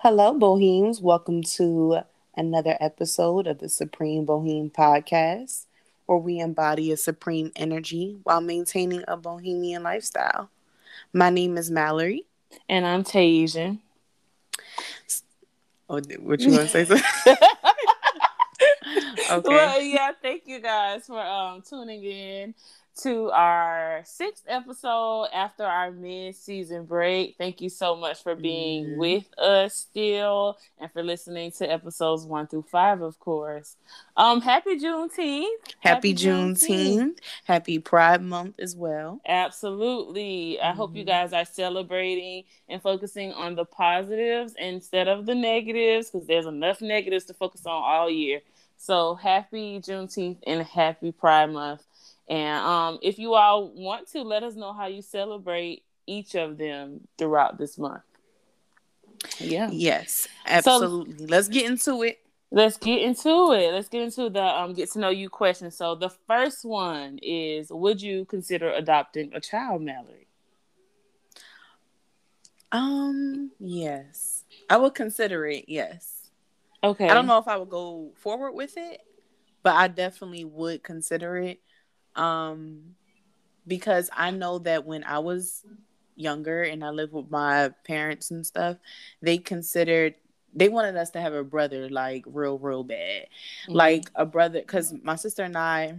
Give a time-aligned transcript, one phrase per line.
[0.00, 1.00] Hello, Bohemes.
[1.00, 2.00] Welcome to
[2.36, 5.64] another episode of the Supreme Boheme Podcast,
[6.04, 10.50] where we embody a supreme energy while maintaining a bohemian lifestyle.
[11.14, 12.26] My name is Mallory.
[12.68, 13.78] And I'm Tasia.
[15.88, 16.84] Oh, what you want to say?
[19.30, 19.48] okay.
[19.48, 22.54] Well, yeah, thank you guys for um, tuning in
[23.02, 27.36] to our sixth episode after our mid-season break.
[27.36, 28.96] Thank you so much for being mm.
[28.96, 33.76] with us still and for listening to episodes one through five, of course.
[34.16, 35.44] Um, happy Juneteenth.
[35.80, 36.68] Happy, happy Juneteenth.
[36.68, 37.18] Juneteenth.
[37.44, 39.20] Happy Pride Month as well.
[39.26, 40.58] Absolutely.
[40.60, 40.76] I mm-hmm.
[40.76, 41.10] hope you mm-hmm.
[41.10, 46.80] guys are celebrating and focusing on the positives instead of the negatives because there's enough
[46.80, 48.40] negatives to focus on all year.
[48.78, 51.82] So happy Juneteenth and happy Pride Month.
[52.28, 56.58] And um, if you all want to, let us know how you celebrate each of
[56.58, 58.02] them throughout this month.
[59.38, 59.68] Yeah.
[59.70, 61.16] Yes, absolutely.
[61.18, 62.20] So, let's get into it.
[62.50, 63.72] Let's get into it.
[63.72, 65.70] Let's get into the um get to know you question.
[65.70, 70.26] So the first one is would you consider adopting a child, Mallory?
[72.70, 74.44] Um, yes.
[74.70, 76.30] I would consider it, yes.
[76.82, 77.08] Okay.
[77.08, 79.00] I don't know if I would go forward with it,
[79.62, 81.60] but I definitely would consider it
[82.16, 82.94] um,
[83.66, 85.64] because I know that when I was
[86.16, 88.78] younger and I lived with my parents and stuff,
[89.22, 90.14] they considered
[90.56, 93.26] they wanted us to have a brother like real real bad.
[93.64, 93.72] Mm-hmm.
[93.72, 95.96] like a brother because my sister and i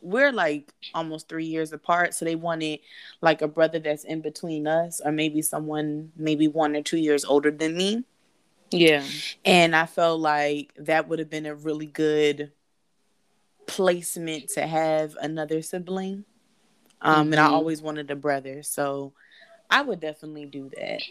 [0.00, 2.80] we're like almost three years apart so they wanted
[3.22, 7.24] like a brother that's in between us or maybe someone maybe one or two years
[7.24, 8.04] older than me.
[8.70, 9.04] Yeah.
[9.44, 12.52] And i felt like that would have been a really good
[13.66, 16.24] placement to have another sibling.
[17.00, 17.32] Um, mm-hmm.
[17.32, 17.54] and I mm-hmm.
[17.54, 19.12] always wanted a brother, so
[19.70, 21.02] I would definitely do that.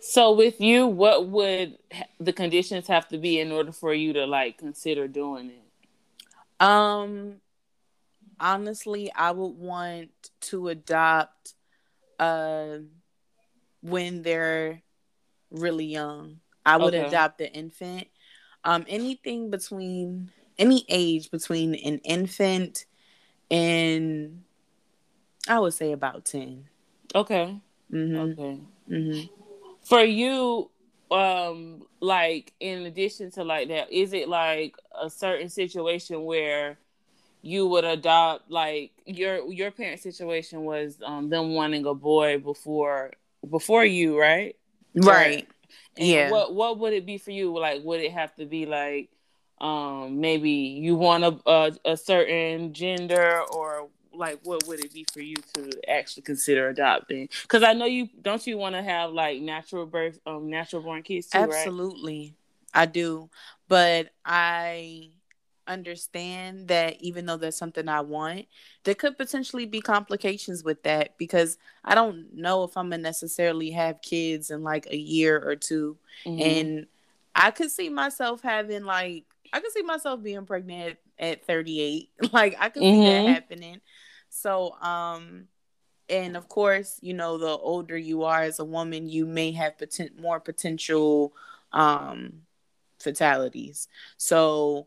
[0.00, 1.78] So with you, what would
[2.18, 6.64] the conditions have to be in order for you to like consider doing it?
[6.64, 7.36] Um
[8.40, 10.10] honestly, I would want
[10.42, 11.54] to adopt
[12.18, 12.78] uh
[13.82, 14.82] when they're
[15.50, 16.40] really young.
[16.64, 17.06] I would okay.
[17.06, 18.06] adopt the infant.
[18.64, 22.86] Um anything between any age between an infant
[23.50, 24.42] and
[25.48, 26.64] I would say about 10.
[27.14, 27.60] Okay.
[27.92, 28.16] Mm-hmm.
[28.16, 28.60] Okay.
[28.90, 29.26] Mm-hmm.
[29.84, 30.70] For you,
[31.10, 36.78] um, like in addition to like that, is it like a certain situation where
[37.42, 43.12] you would adopt like your your parent situation was um them wanting a boy before
[43.48, 44.56] before you, right?
[44.96, 45.46] Right.
[45.96, 46.30] And yeah.
[46.30, 47.56] What what would it be for you?
[47.56, 49.10] Like would it have to be like
[49.60, 55.06] um maybe you want a, a, a certain gender or like what would it be
[55.12, 59.12] for you to actually consider adopting because i know you don't you want to have
[59.12, 62.34] like natural birth um natural born kids too absolutely
[62.74, 62.82] right?
[62.82, 63.28] i do
[63.68, 65.10] but i
[65.68, 68.46] understand that even though that's something i want
[68.84, 73.70] there could potentially be complications with that because i don't know if i'm gonna necessarily
[73.70, 76.40] have kids in like a year or 2 mm-hmm.
[76.40, 76.86] and
[77.34, 82.10] i could see myself having like I can see myself being pregnant at, 38.
[82.32, 83.00] Like I can mm-hmm.
[83.00, 83.32] see that mm-hmm.
[83.32, 83.80] happening.
[84.28, 85.48] So, um,
[86.08, 89.76] and of course, you know, the older you are as a woman, you may have
[89.76, 91.32] poten- more potential
[91.72, 92.42] um
[92.98, 93.88] fatalities.
[94.16, 94.86] So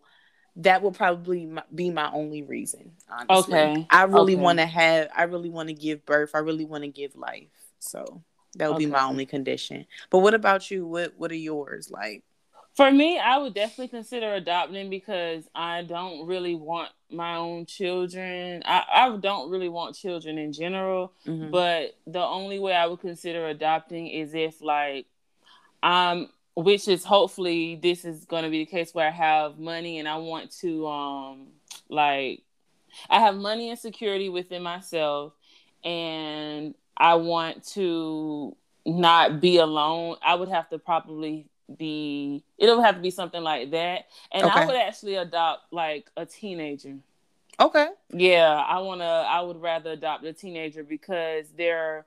[0.57, 2.91] that will probably be my only reason.
[3.09, 3.59] Honestly.
[3.59, 3.87] Okay.
[3.89, 4.41] I really okay.
[4.41, 5.09] want to have.
[5.15, 6.31] I really want to give birth.
[6.33, 7.47] I really want to give life.
[7.79, 8.23] So
[8.55, 8.85] that would okay.
[8.85, 9.85] be my only condition.
[10.09, 10.85] But what about you?
[10.85, 12.23] What What are yours like?
[12.79, 18.63] For me, I would definitely consider adopting because I don't really want my own children.
[18.65, 21.51] I, I don't really want children in general, mm-hmm.
[21.51, 25.07] but the only way I would consider adopting is if like
[25.83, 29.99] I'm which is hopefully this is going to be the case where I have money
[29.99, 31.47] and I want to um
[31.89, 32.43] like
[33.09, 35.33] I have money and security within myself
[35.83, 40.15] and I want to not be alone.
[40.23, 44.61] I would have to probably be it'll have to be something like that and okay.
[44.61, 46.95] i would actually adopt like a teenager
[47.59, 52.05] okay yeah i want to i would rather adopt a teenager because they're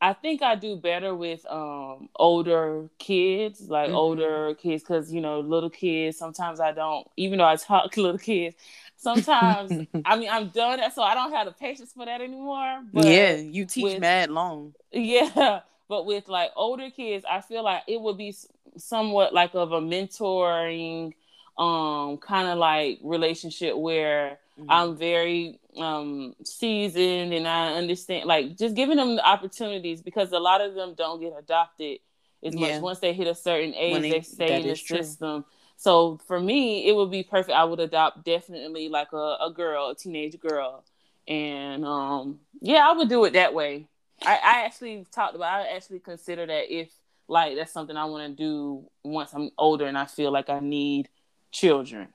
[0.00, 3.96] i think i do better with um older kids like mm-hmm.
[3.96, 8.02] older kids because you know little kids sometimes i don't even though i talk to
[8.02, 8.54] little kids
[8.96, 12.82] sometimes i mean i'm done that so i don't have the patience for that anymore
[12.92, 17.82] yeah you teach with, mad long yeah but with like older kids i feel like
[17.86, 18.34] it would be
[18.76, 21.14] somewhat like of a mentoring
[21.58, 24.70] um kind of like relationship where mm-hmm.
[24.70, 30.38] I'm very um seasoned and I understand like just giving them the opportunities because a
[30.38, 31.98] lot of them don't get adopted
[32.42, 32.74] as yeah.
[32.74, 32.82] much.
[32.82, 35.44] Once they hit a certain age, they, they, stay in the system.
[35.76, 37.56] So for me, it would be perfect.
[37.56, 40.84] I would adopt definitely like a, a girl, a teenage girl.
[41.28, 43.88] And um yeah, I would do it that way.
[44.24, 46.90] I, I actually talked about I actually consider that if
[47.32, 50.60] like that's something I want to do once I'm older and I feel like I
[50.60, 51.08] need
[51.50, 52.08] children.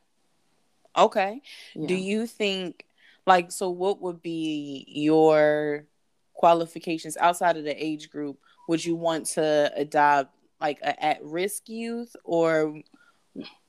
[0.95, 1.41] Okay.
[1.75, 1.87] Yeah.
[1.87, 2.85] Do you think
[3.25, 5.85] like so what would be your
[6.33, 8.37] qualifications outside of the age group?
[8.67, 12.81] Would you want to adopt like a at risk youth or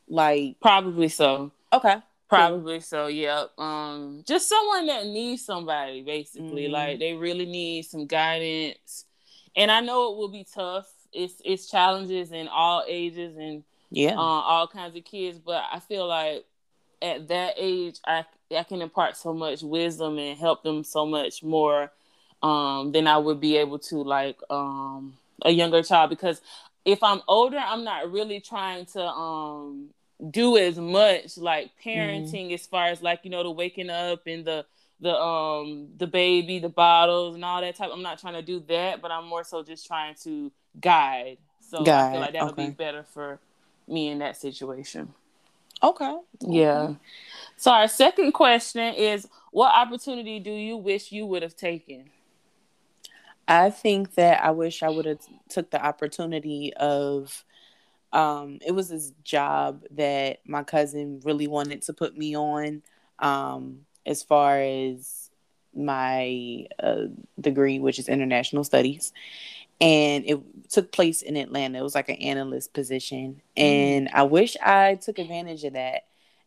[0.08, 1.52] like probably so.
[1.72, 1.96] Okay.
[2.28, 2.82] Probably cool.
[2.82, 3.44] so, yeah.
[3.56, 6.64] Um, just someone that needs somebody, basically.
[6.64, 6.72] Mm-hmm.
[6.72, 9.06] Like they really need some guidance.
[9.56, 10.92] And I know it will be tough.
[11.12, 15.38] It's it's challenges in all ages and yeah, uh, all kinds of kids.
[15.38, 16.44] But I feel like
[17.00, 18.24] at that age, I
[18.56, 21.90] I can impart so much wisdom and help them so much more
[22.42, 26.40] um, than I would be able to like um, a younger child because
[26.84, 29.90] if I'm older, I'm not really trying to um
[30.30, 32.54] do as much like parenting mm-hmm.
[32.54, 34.64] as far as like you know the waking up and the
[35.00, 38.58] the um the baby the bottles and all that type i'm not trying to do
[38.58, 40.50] that but i'm more so just trying to
[40.80, 42.08] guide so guide.
[42.08, 42.66] i feel like that would okay.
[42.66, 43.40] be better for
[43.86, 45.12] me in that situation
[45.82, 46.96] okay yeah okay.
[47.56, 52.10] so our second question is what opportunity do you wish you would have taken
[53.46, 57.44] i think that i wish i would have took the opportunity of
[58.12, 62.82] um, it was this job that my cousin really wanted to put me on
[63.18, 65.30] um, as far as
[65.74, 67.04] my uh,
[67.40, 69.12] degree, which is international studies.
[69.80, 70.40] And it
[70.70, 71.78] took place in Atlanta.
[71.78, 73.42] It was like an analyst position.
[73.56, 73.62] Mm.
[73.62, 76.02] And I wish I took advantage of that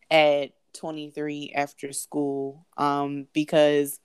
[0.10, 4.00] at 23 after school um, because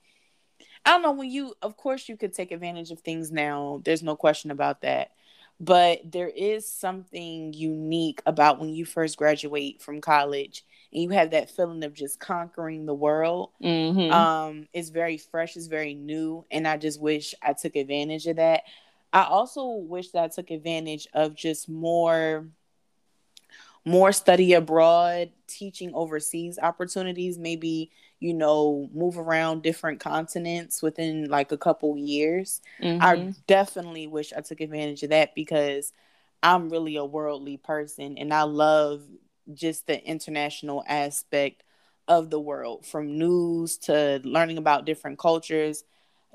[0.85, 3.81] I don't know when you, of course, you could take advantage of things now.
[3.83, 5.11] There's no question about that
[5.59, 10.63] but there is something unique about when you first graduate from college
[10.93, 14.11] and you have that feeling of just conquering the world mm-hmm.
[14.11, 18.35] um it's very fresh it's very new and i just wish i took advantage of
[18.35, 18.63] that
[19.13, 22.47] i also wish that i took advantage of just more
[23.85, 27.89] more study abroad teaching overseas opportunities maybe
[28.19, 32.61] you know, move around different continents within like a couple years.
[32.81, 33.01] Mm-hmm.
[33.01, 35.93] I definitely wish I took advantage of that because
[36.41, 39.03] I'm really a worldly person and I love
[39.53, 41.63] just the international aspect
[42.07, 45.83] of the world from news to learning about different cultures.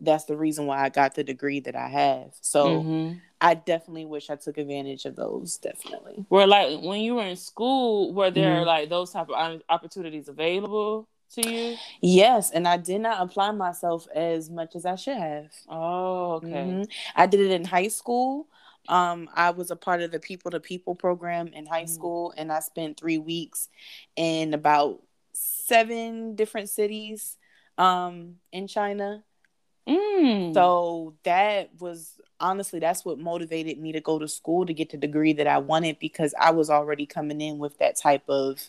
[0.00, 2.34] That's the reason why I got the degree that I have.
[2.40, 3.18] So mm-hmm.
[3.40, 5.58] I definitely wish I took advantage of those.
[5.58, 6.24] Definitely.
[6.28, 8.66] Were like when you were in school, were there mm-hmm.
[8.66, 11.08] like those type of opportunities available?
[11.34, 11.76] to you?
[12.00, 15.50] Yes, and I did not apply myself as much as I should have.
[15.68, 16.48] Oh, okay.
[16.48, 16.82] Mm-hmm.
[17.16, 18.48] I did it in high school.
[18.88, 21.88] Um, I was a part of the People to People program in high mm.
[21.88, 23.68] school, and I spent three weeks
[24.16, 25.02] in about
[25.32, 27.36] seven different cities
[27.78, 29.22] um, in China.
[29.88, 30.54] Mm.
[30.54, 34.96] So that was honestly that's what motivated me to go to school to get the
[34.96, 38.60] degree that I wanted because I was already coming in with that type of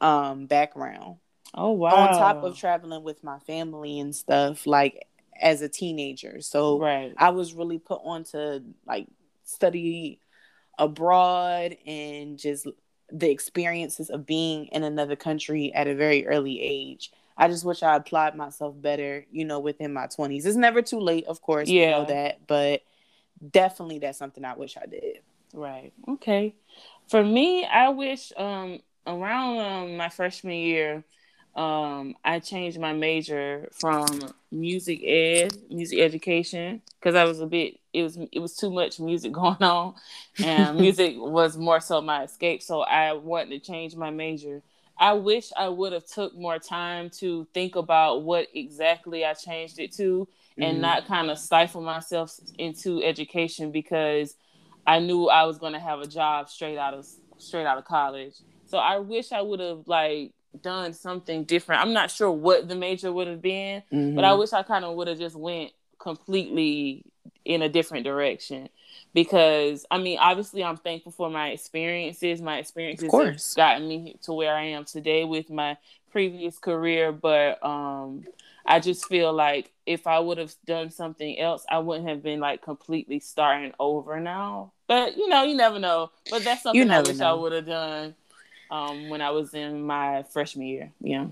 [0.00, 1.16] um, background.
[1.54, 1.90] Oh wow.
[1.90, 5.06] On top of traveling with my family and stuff like
[5.40, 6.40] as a teenager.
[6.40, 7.14] So right.
[7.16, 9.06] I was really put on to like
[9.44, 10.20] study
[10.78, 12.66] abroad and just
[13.10, 17.10] the experiences of being in another country at a very early age.
[17.38, 20.44] I just wish I applied myself better, you know, within my 20s.
[20.44, 21.84] It's never too late, of course, yeah.
[21.84, 22.82] you know that, but
[23.50, 25.20] definitely that's something I wish I did.
[25.54, 25.92] Right.
[26.08, 26.54] Okay.
[27.08, 31.04] For me, I wish um around um, my freshman year,
[31.54, 34.06] um, I changed my major from
[34.52, 39.00] music ed, music education, because I was a bit it was it was too much
[39.00, 39.94] music going on,
[40.42, 42.62] and music was more so my escape.
[42.62, 44.62] So I wanted to change my major.
[44.98, 49.78] I wish I would have took more time to think about what exactly I changed
[49.78, 50.26] it to,
[50.56, 50.82] and mm-hmm.
[50.82, 54.34] not kind of stifle myself into education because
[54.86, 57.06] I knew I was going to have a job straight out of
[57.38, 58.34] straight out of college.
[58.66, 61.82] So I wish I would have like done something different.
[61.82, 64.16] I'm not sure what the major would have been, mm-hmm.
[64.16, 64.40] but I mm-hmm.
[64.40, 67.04] wish I kind of would have just went completely
[67.44, 68.68] in a different direction
[69.22, 72.40] because I mean obviously I'm thankful for my experiences.
[72.40, 73.54] My experiences course.
[73.54, 75.76] gotten me to where I am today with my
[76.12, 78.24] previous career, but um
[78.64, 82.38] I just feel like if I would have done something else, I wouldn't have been
[82.38, 84.72] like completely starting over now.
[84.86, 86.12] But you know, you never know.
[86.30, 87.30] But that's something I wish know.
[87.30, 88.14] I would have done
[88.70, 90.92] um, when I was in my freshman year.
[91.00, 91.26] Yeah.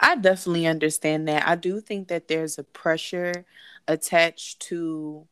[0.00, 1.46] I definitely understand that.
[1.46, 3.44] I do think that there's a pressure
[3.86, 5.26] attached to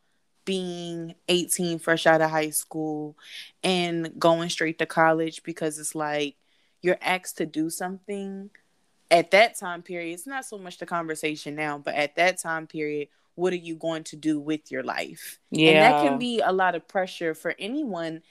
[0.44, 3.16] being 18 fresh out of high school
[3.62, 6.36] and going straight to college because it's like
[6.82, 8.50] you're asked to do something
[9.10, 10.14] at that time period.
[10.14, 13.74] It's not so much the conversation now but at that time period what are you
[13.74, 15.38] going to do with your life?
[15.50, 18.22] Yeah and that can be a lot of pressure for anyone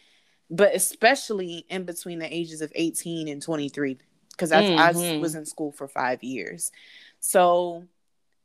[0.49, 3.97] but especially in between the ages of 18 and 23
[4.31, 4.79] because mm-hmm.
[4.79, 6.71] I was in school for five years.
[7.19, 7.85] So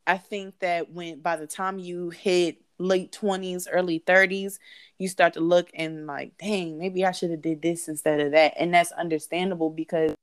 [0.08, 4.58] i think that when by the time you hit late 20s early 30s
[4.98, 8.32] you start to look and like dang maybe i should have did this instead of
[8.32, 8.54] that.
[8.58, 10.14] And that's understandable because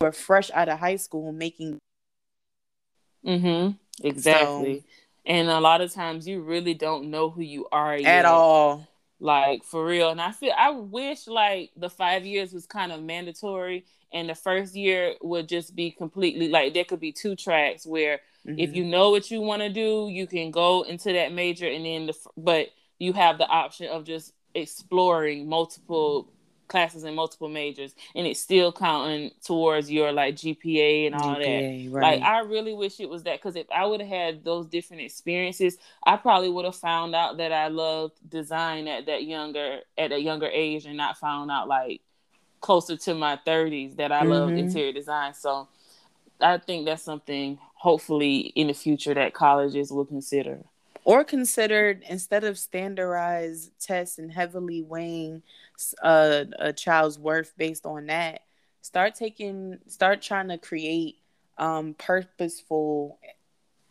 [0.00, 1.78] we're fresh out of high school making
[3.24, 3.72] mm-hmm.
[4.06, 4.80] Exactly.
[4.80, 4.84] So,
[5.26, 8.24] and a lot of times you really don't know who you are at yet.
[8.24, 8.86] all.
[9.18, 10.10] Like for real.
[10.10, 14.34] And i feel i wish like the five years was kind of mandatory and the
[14.34, 18.58] first year would just be completely like there could be two tracks where mm-hmm.
[18.58, 21.84] if you know what you want to do you can go into that major and
[21.84, 26.28] then the but you have the option of just exploring multiple
[26.68, 31.84] classes and multiple majors and it's still counting towards your like GPA and all GPA,
[31.84, 31.90] that.
[31.90, 32.20] Right.
[32.20, 35.02] Like I really wish it was that because if I would have had those different
[35.02, 40.12] experiences, I probably would have found out that I loved design at that younger at
[40.12, 42.02] a younger age and not found out like
[42.60, 44.30] closer to my 30s that I mm-hmm.
[44.30, 45.34] loved interior design.
[45.34, 45.68] So
[46.40, 50.60] I think that's something hopefully in the future that colleges will consider.
[51.04, 55.42] Or considered instead of standardized tests and heavily weighing
[56.02, 58.42] a, a child's worth based on that
[58.88, 61.16] start taking start trying to create
[61.58, 63.18] um, purposeful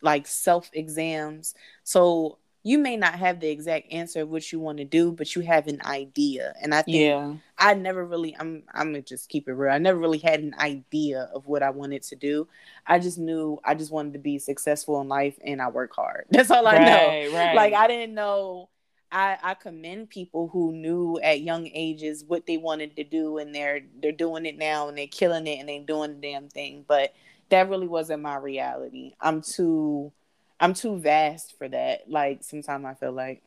[0.02, 1.54] like self exams
[1.84, 2.38] so
[2.68, 5.40] you may not have the exact answer of what you want to do, but you
[5.40, 6.52] have an idea.
[6.60, 7.32] And I think yeah.
[7.56, 9.72] I never really I'm I'm gonna just keep it real.
[9.72, 12.46] I never really had an idea of what I wanted to do.
[12.86, 16.26] I just knew I just wanted to be successful in life and I work hard.
[16.30, 16.84] That's all I right,
[17.32, 17.38] know.
[17.38, 17.56] Right.
[17.56, 18.68] Like I didn't know
[19.10, 23.54] I, I commend people who knew at young ages what they wanted to do and
[23.54, 26.84] they're they're doing it now and they're killing it and they're doing the damn thing.
[26.86, 27.14] But
[27.48, 29.14] that really wasn't my reality.
[29.22, 30.12] I'm too
[30.60, 32.10] I'm too vast for that.
[32.10, 33.42] Like sometimes I feel like.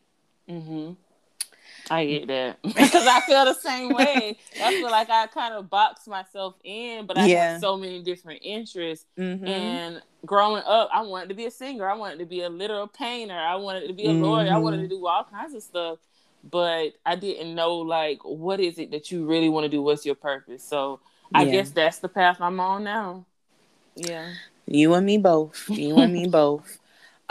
[0.50, 0.94] Mm-hmm.
[1.90, 4.38] I get that because I feel the same way.
[4.62, 7.54] I feel like I kind of box myself in, but I yeah.
[7.54, 9.06] have so many different interests.
[9.18, 9.48] Mm-hmm.
[9.48, 11.90] And growing up, I wanted to be a singer.
[11.90, 13.38] I wanted to be a literal painter.
[13.38, 14.24] I wanted to be a mm-hmm.
[14.24, 14.54] lawyer.
[14.54, 16.00] I wanted to do all kinds of stuff,
[16.50, 19.82] but I didn't know like what is it that you really want to do.
[19.82, 20.64] What's your purpose?
[20.64, 21.00] So
[21.34, 21.52] I yeah.
[21.52, 23.26] guess that's the path I'm on now.
[23.96, 24.34] Yeah.
[24.68, 25.70] You and me both.
[25.70, 26.80] You and me both.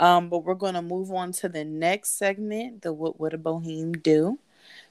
[0.01, 3.39] Um, but we're going to move on to the next segment, the What Would a
[3.39, 4.39] Boheme Do?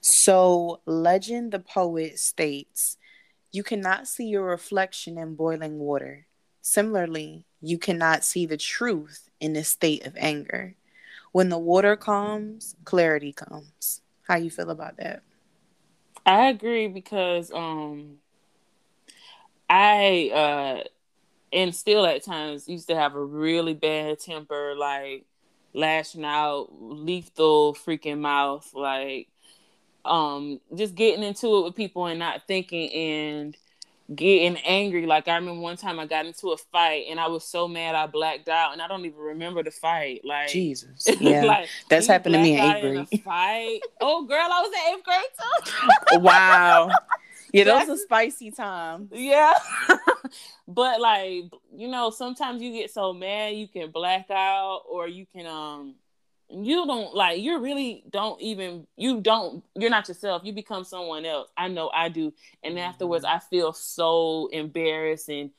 [0.00, 2.99] So, Legend the Poet states,
[3.52, 6.26] You cannot see your reflection in boiling water.
[6.62, 10.76] Similarly, you cannot see the truth in a state of anger.
[11.33, 14.02] When the water calms, clarity comes.
[14.29, 15.23] How you feel about that?
[16.26, 18.19] I agree because um
[19.69, 20.85] I uh
[21.52, 25.25] and still at times used to have a really bad temper, like
[25.73, 29.28] lashing out, lethal freaking mouth, like
[30.04, 33.57] um just getting into it with people and not thinking and
[34.14, 35.07] getting angry.
[35.07, 37.95] Like I remember one time I got into a fight and I was so mad
[37.95, 40.23] I blacked out and I don't even remember the fight.
[40.25, 43.23] Like Jesus, yeah, like, that's happened to me in eighth grade.
[43.23, 43.80] fight.
[44.00, 46.21] Oh, girl, I was in eighth grade too.
[46.21, 46.90] wow.
[47.52, 49.11] Yeah, those are spicy times.
[49.12, 49.54] Yeah.
[50.69, 55.26] but like, you know, sometimes you get so mad you can black out or you
[55.35, 55.95] can um
[56.52, 61.25] you don't like you really don't even you don't you're not yourself you become someone
[61.25, 62.33] else i know i do
[62.64, 62.88] and mm-hmm.
[62.88, 65.50] afterwards i feel so embarrassed and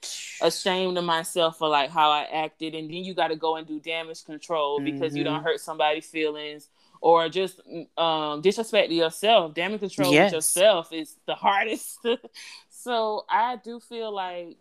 [0.41, 3.67] ashamed of myself for like how i acted and then you got to go and
[3.67, 5.17] do damage control because mm-hmm.
[5.17, 5.45] you don't mm-hmm.
[5.45, 6.67] hurt somebody's feelings
[7.01, 7.59] or just
[7.97, 9.53] um, disrespect to yourself.
[9.53, 10.27] Damage control yes.
[10.27, 11.99] with yourself is the hardest.
[12.69, 14.57] so I do feel like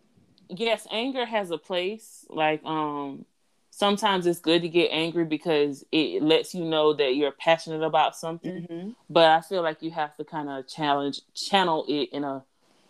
[0.49, 2.25] yes, anger has a place.
[2.29, 3.25] Like um,
[3.71, 8.17] sometimes it's good to get angry because it lets you know that you're passionate about
[8.17, 8.63] something.
[8.63, 8.91] Mm-hmm.
[9.09, 12.43] But I feel like you have to kind of challenge channel it in a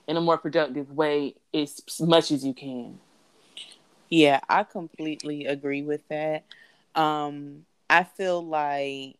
[0.06, 2.98] in a more productive way as much as you can.
[4.08, 6.44] Yeah, I completely agree with that.
[6.96, 9.19] Um, I feel like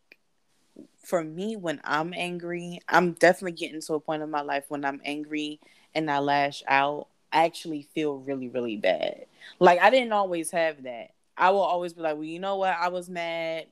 [1.03, 4.85] for me when I'm angry, I'm definitely getting to a point in my life when
[4.85, 5.61] I'm angry
[5.95, 9.27] and I lash out, I actually feel really, really bad.
[9.59, 11.13] Like I didn't always have that.
[11.37, 12.77] I will always be like, well, you know what?
[12.79, 13.67] I was mad.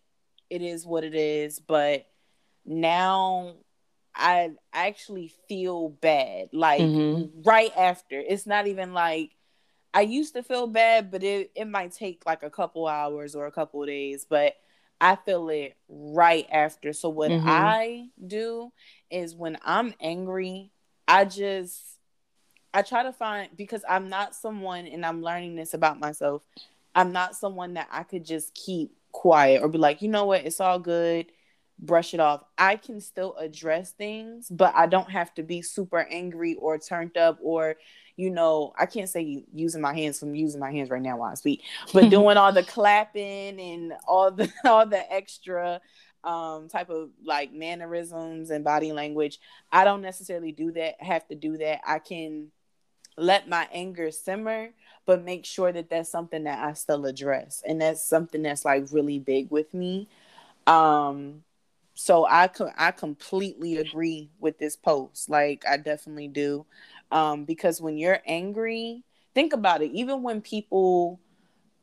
[0.49, 1.58] It is what it is.
[1.58, 2.06] But
[2.64, 3.54] now
[4.14, 6.49] I actually feel bad.
[6.52, 7.42] Like mm-hmm.
[7.42, 8.18] right after.
[8.18, 9.32] It's not even like
[9.92, 13.47] I used to feel bad, but it, it might take like a couple hours or
[13.47, 14.26] a couple days.
[14.28, 14.54] But
[15.00, 16.93] I feel it right after.
[16.93, 17.49] So what mm-hmm.
[17.49, 18.73] I do
[19.11, 20.71] is when I'm angry,
[21.07, 21.81] I just
[22.75, 26.43] I try to find because I'm not someone and I'm learning this about myself.
[26.95, 30.45] I'm not someone that I could just keep quiet or be like, you know what,
[30.45, 31.26] it's all good,
[31.78, 32.45] brush it off.
[32.57, 37.17] I can still address things, but I don't have to be super angry or turned
[37.17, 37.76] up or
[38.18, 41.30] you know, I can't say using my hands from using my hands right now while
[41.30, 41.62] I speak,
[41.94, 45.80] but doing all the clapping and all the all the extra
[46.25, 49.38] um type of like mannerisms and body language.
[49.70, 51.80] I don't necessarily do that, have to do that.
[51.87, 52.48] I can
[53.16, 54.70] let my anger simmer,
[55.06, 57.62] but make sure that that's something that I still address.
[57.66, 60.08] And that's something that's like really big with me.
[60.66, 61.44] Um
[61.94, 65.28] so I co- I completely agree with this post.
[65.28, 66.64] Like I definitely do.
[67.11, 69.93] Um because when you're angry, think about it.
[69.93, 71.21] Even when people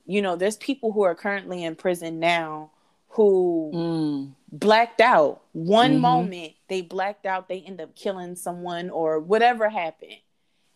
[0.08, 2.72] you know, there's people who are currently in prison now
[3.10, 4.36] who mm.
[4.52, 5.42] blacked out.
[5.54, 6.02] One mm-hmm.
[6.02, 10.18] moment they blacked out, they end up killing someone or whatever happened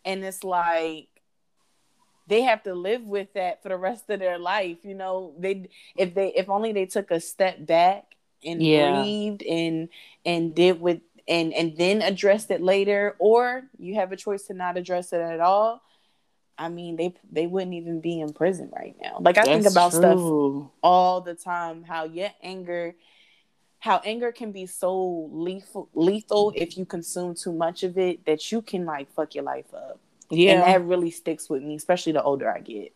[0.06, 1.08] and it's like
[2.28, 5.70] they have to live with that for the rest of their life you know they
[5.96, 9.02] if they if only they took a step back and yeah.
[9.02, 9.90] breathed and
[10.26, 14.54] and did with and and then addressed it later or you have a choice to
[14.54, 15.82] not address it at all
[16.58, 19.72] i mean they they wouldn't even be in prison right now like i That's think
[19.72, 20.00] about true.
[20.02, 22.96] stuff all the time how your anger
[23.80, 28.52] how anger can be so lethal lethal if you consume too much of it that
[28.52, 30.00] you can like fuck your life up.
[30.30, 30.52] Yeah.
[30.52, 32.94] And that really sticks with me, especially the older I get.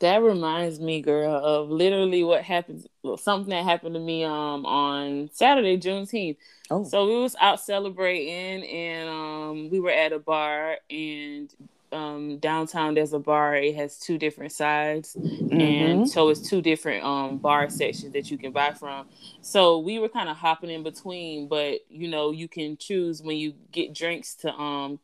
[0.00, 2.88] That reminds me, girl, of literally what happened
[3.18, 6.36] something that happened to me um on Saturday, Juneteenth.
[6.70, 6.84] Oh.
[6.84, 11.54] So we was out celebrating and um we were at a bar and
[11.92, 15.60] um, downtown there's a bar it has two different sides mm-hmm.
[15.60, 19.06] and so it's two different um, bar sections that you can buy from
[19.40, 23.36] so we were kind of hopping in between but you know you can choose when
[23.36, 24.98] you get drinks to um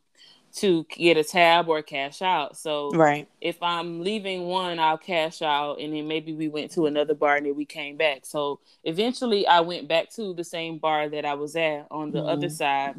[0.57, 5.41] to get a tab or cash out so right if i'm leaving one i'll cash
[5.41, 8.59] out and then maybe we went to another bar and then we came back so
[8.83, 12.29] eventually i went back to the same bar that i was at on the mm-hmm.
[12.29, 12.95] other side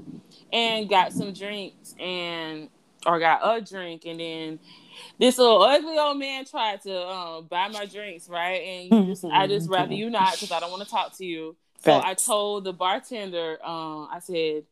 [0.52, 2.68] and got some drinks and
[3.06, 4.58] or got a drink, and then
[5.18, 8.90] this little ugly old man tried to um, buy my drinks, right?
[8.90, 11.56] And just, I just rather you not because I don't want to talk to you.
[11.84, 14.64] So I told the bartender, um, I said,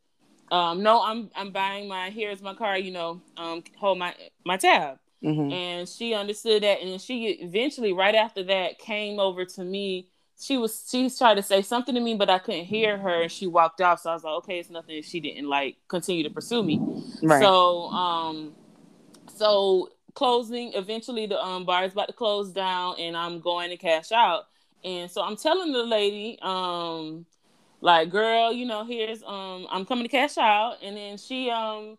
[0.50, 2.10] um, "No, I'm I'm buying my.
[2.10, 2.84] Here's my card.
[2.84, 5.50] You know, um, hold my my tab." Mm-hmm.
[5.50, 10.58] And she understood that, and she eventually, right after that, came over to me she
[10.58, 13.46] was she's trying to say something to me, but I couldn't hear her, and she
[13.46, 14.00] walked off.
[14.00, 15.02] So I was like, okay, it's nothing.
[15.02, 16.80] She didn't like continue to pursue me.
[17.22, 17.40] Right.
[17.40, 18.54] So um,
[19.34, 20.72] so closing.
[20.74, 24.44] Eventually, the um bar is about to close down, and I'm going to cash out.
[24.84, 27.24] And so I'm telling the lady, um,
[27.80, 31.98] like, girl, you know, here's um, I'm coming to cash out, and then she um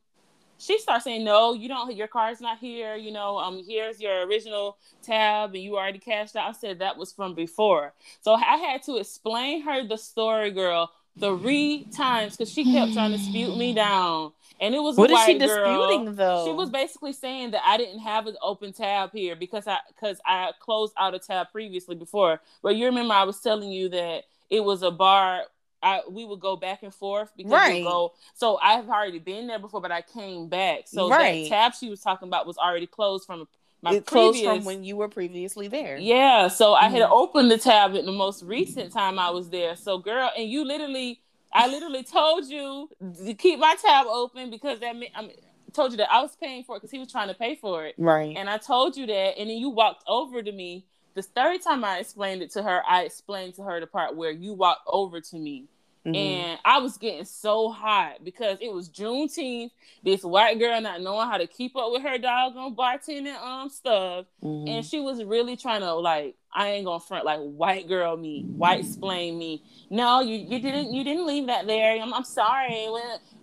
[0.57, 1.95] she starts saying, "No, you don't.
[1.95, 2.95] Your card's not here.
[2.95, 6.97] You know, um, here's your original tab, and you already cashed out." I said that
[6.97, 12.51] was from before, so I had to explain her the story, girl, three times because
[12.51, 16.43] she kept trying to dispute me down, and it was what is she disputing though?
[16.45, 20.19] She was basically saying that I didn't have an open tab here because I because
[20.25, 22.41] I closed out a tab previously before.
[22.63, 25.43] But you remember I was telling you that it was a bar
[25.81, 27.83] I we would go back and forth because right.
[27.83, 28.13] go.
[28.33, 30.87] So I've already been there before, but I came back.
[30.87, 31.43] So right.
[31.43, 33.47] that tab she was talking about was already closed from
[33.81, 35.97] my it previous, closed from when you were previously there.
[35.97, 36.47] Yeah.
[36.47, 36.85] So mm-hmm.
[36.85, 37.13] I had mm-hmm.
[37.13, 39.75] opened the tab at the most recent time I was there.
[39.75, 41.21] So girl, and you literally,
[41.53, 42.89] I literally told you
[43.25, 45.31] to keep my tab open because that meant I
[45.73, 47.85] told you that I was paying for it because he was trying to pay for
[47.85, 47.95] it.
[47.97, 48.35] Right.
[48.35, 50.85] And I told you that, and then you walked over to me
[51.17, 54.29] the third time I explained it to her, I explained to her the part where
[54.29, 55.65] you walked over to me.
[56.05, 56.15] Mm-hmm.
[56.15, 59.71] And I was getting so hot because it was Juneteenth.
[60.03, 64.25] This white girl not knowing how to keep up with her doggone bartending um stuff,
[64.41, 64.69] mm-hmm.
[64.69, 68.41] and she was really trying to like I ain't gonna front like white girl me,
[68.41, 69.63] white explain me.
[69.91, 72.01] No, you you didn't you didn't leave that there.
[72.01, 72.87] I'm, I'm sorry.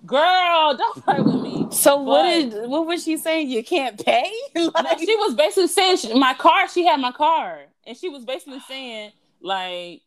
[0.05, 1.69] Girl, don't play with me.
[1.71, 3.51] So but, what did what was she saying?
[3.51, 4.33] You can't pay?
[4.57, 6.69] like, she was basically saying she, my car.
[6.69, 10.03] She had my car, and she was basically saying like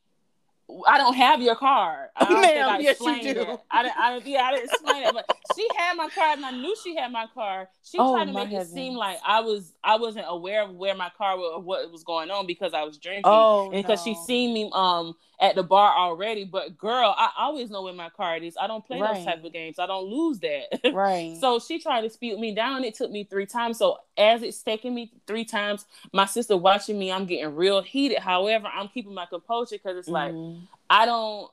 [0.85, 2.09] I don't have your car.
[2.17, 3.41] I don't Ma'am, I yes, you do.
[3.41, 3.59] It.
[3.71, 6.75] I, I, yeah, I didn't explain it, but she had my car, and I knew
[6.83, 7.69] she had my car.
[7.83, 8.71] She oh, tried to make heavens.
[8.71, 11.89] it seem like I was I wasn't aware of where my car was or what
[11.93, 13.23] was going on because I was drinking.
[13.23, 14.13] Oh, and because no.
[14.13, 16.43] she seen me um at the bar already.
[16.43, 18.57] But girl, I always know where my car is.
[18.59, 19.15] I don't play right.
[19.15, 19.79] those type of games.
[19.79, 20.93] I don't lose that.
[20.97, 21.37] Right.
[21.39, 22.83] so she tried to spew me down.
[22.83, 23.77] It took me three times.
[23.77, 28.19] So as it's taking me three times, my sister watching me, I'm getting real heated.
[28.19, 30.57] However, I'm keeping my composure because it's mm-hmm.
[30.57, 31.49] like I don't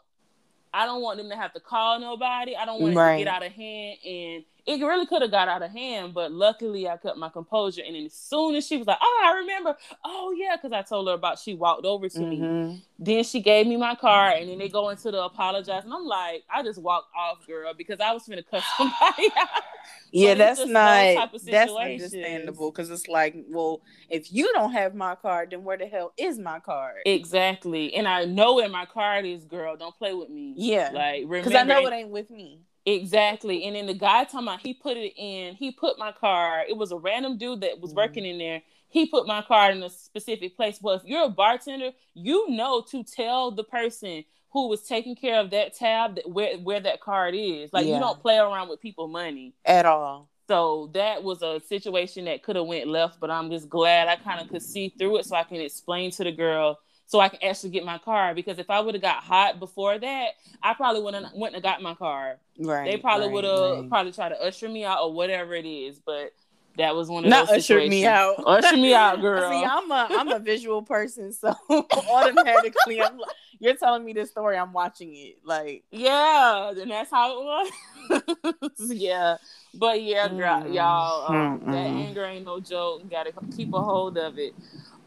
[0.72, 2.56] I don't want them to have to call nobody.
[2.56, 3.14] I don't want right.
[3.14, 3.98] it to get out of hand.
[4.04, 7.82] And it really could have got out of hand, but luckily I kept my composure.
[7.86, 10.82] And then as soon as she was like, "Oh, I remember," oh yeah, because I
[10.82, 11.38] told her about.
[11.38, 12.68] She walked over to mm-hmm.
[12.68, 12.84] me.
[12.98, 16.06] Then she gave me my car, and then they go into the apologize, and I'm
[16.06, 19.62] like, I just walked off, girl, because I was gonna cuss somebody out.
[20.10, 25.50] Yeah, that's not that's understandable because it's like, well, if you don't have my card,
[25.50, 27.02] then where the hell is my card?
[27.04, 29.76] Exactly, and I know where my card is, girl.
[29.76, 30.54] Don't play with me.
[30.56, 32.60] Yeah, like because I know it ain't with me.
[32.86, 35.54] Exactly, and then the guy talking about he put it in.
[35.54, 36.66] He put my card.
[36.68, 38.62] It was a random dude that was mm working in there.
[38.88, 40.78] He put my card in a specific place.
[40.80, 45.40] Well, if you're a bartender, you know to tell the person who was taking care
[45.40, 47.72] of that tab that where where that card is.
[47.72, 47.94] Like yeah.
[47.94, 50.30] you don't play around with people money at all.
[50.46, 54.16] So that was a situation that could have went left, but I'm just glad I
[54.16, 56.78] kind of could see through it so I can explain to the girl
[57.14, 58.34] so I can actually get my car.
[58.34, 61.80] Because if I would have got hot before that, I probably wouldn't wouldn't have got
[61.80, 62.38] my car.
[62.58, 62.90] Right.
[62.90, 63.88] They probably right, would have right.
[63.88, 66.00] probably tried to usher me out or whatever it is.
[66.00, 66.32] But
[66.76, 68.42] that was one of not usher me out.
[68.44, 69.48] Usher me out, girl.
[69.48, 74.30] See, I'm a I'm a visual person, so automatically I'm like, you're telling me this
[74.30, 75.36] story, I'm watching it.
[75.44, 77.70] Like yeah, and that's how it
[78.10, 78.70] was.
[78.88, 79.36] yeah,
[79.72, 83.02] but yeah, girl, y'all, um, that anger ain't no joke.
[83.04, 84.52] You gotta keep a hold of it.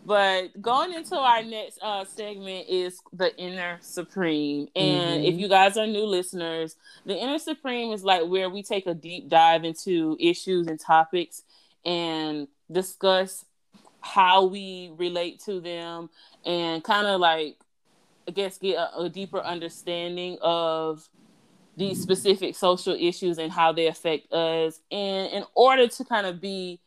[0.08, 4.70] But going into our next uh, segment is the inner supreme.
[4.74, 5.26] And mm-hmm.
[5.26, 8.94] if you guys are new listeners, the inner supreme is like where we take a
[8.94, 11.44] deep dive into issues and topics
[11.84, 13.44] and discuss
[14.00, 16.10] how we relate to them
[16.46, 17.58] and kind of like
[18.30, 21.06] I guess get a, a, deeper understanding of
[21.76, 26.40] these specific social issues and how they affect us and in order to kind of
[26.40, 26.80] be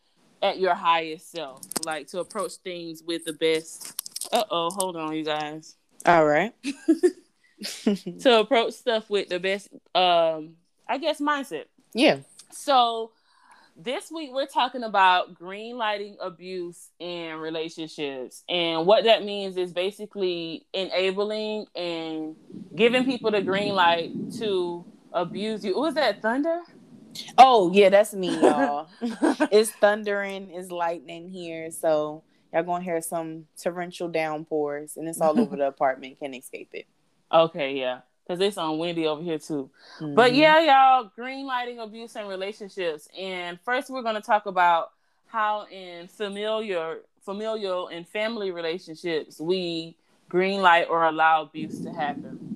[0.42, 4.00] at your highest self like to approach things with the best
[4.32, 5.76] uh-oh hold on you guys.
[6.06, 6.52] All right.
[8.20, 10.54] To approach stuff with the best um
[10.88, 11.64] i guess mindset.
[11.92, 12.18] Yeah.
[12.50, 13.12] So
[13.76, 18.44] this week we're talking about green lighting abuse in relationships.
[18.48, 22.36] And what that means is basically enabling and
[22.74, 25.78] giving people the green light to abuse you.
[25.78, 26.60] Was that thunder
[27.38, 28.88] oh yeah that's me y'all
[29.50, 35.38] it's thundering it's lightning here so y'all gonna hear some torrential downpours and it's all
[35.38, 36.86] over the apartment can't escape it
[37.32, 39.68] okay yeah because it's on windy over here too.
[39.98, 40.14] Mm-hmm.
[40.14, 43.08] But yeah, y'all, green lighting abuse and relationships.
[43.18, 44.92] And first, we're going to talk about
[45.26, 49.96] how in familiar, familial and family relationships we
[50.28, 52.49] green light or allow abuse to happen.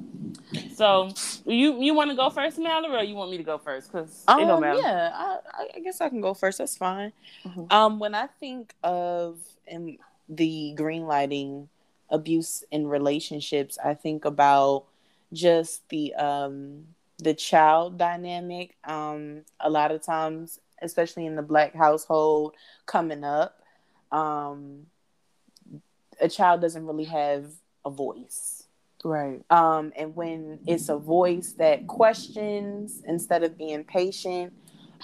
[0.74, 1.10] So
[1.46, 3.92] you you want to go first, Mallory, or you want me to go first?
[3.92, 5.38] Because um, yeah, I,
[5.76, 6.58] I guess I can go first.
[6.58, 7.12] That's fine.
[7.44, 7.66] Mm-hmm.
[7.70, 11.68] Um, when I think of in the green lighting
[12.10, 14.84] abuse in relationships, I think about
[15.32, 16.86] just the um
[17.18, 22.54] the child dynamic um a lot of times especially in the black household
[22.86, 23.60] coming up
[24.12, 24.86] um
[26.20, 27.46] a child doesn't really have
[27.84, 28.53] a voice
[29.04, 34.52] right um and when it's a voice that questions instead of being patient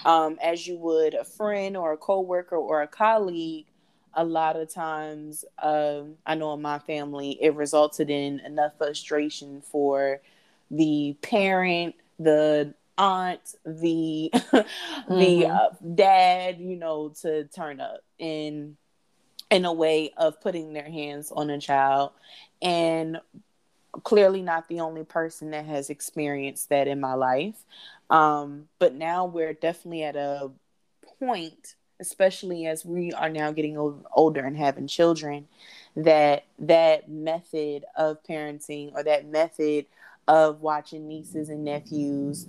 [0.05, 3.65] um as you would a friend or a coworker or a colleague
[4.13, 9.61] a lot of times, um, I know in my family, it resulted in enough frustration
[9.61, 10.21] for
[10.69, 15.19] the parent, the aunt, the mm-hmm.
[15.19, 18.77] the uh, dad, you know, to turn up in
[19.49, 22.11] in a way of putting their hands on a child,
[22.61, 23.19] and
[24.03, 27.65] clearly not the only person that has experienced that in my life.
[28.09, 30.51] Um, but now we're definitely at a
[31.19, 35.47] point especially as we are now getting older and having children,
[35.95, 39.85] that that method of parenting or that method
[40.27, 42.47] of watching nieces and nephews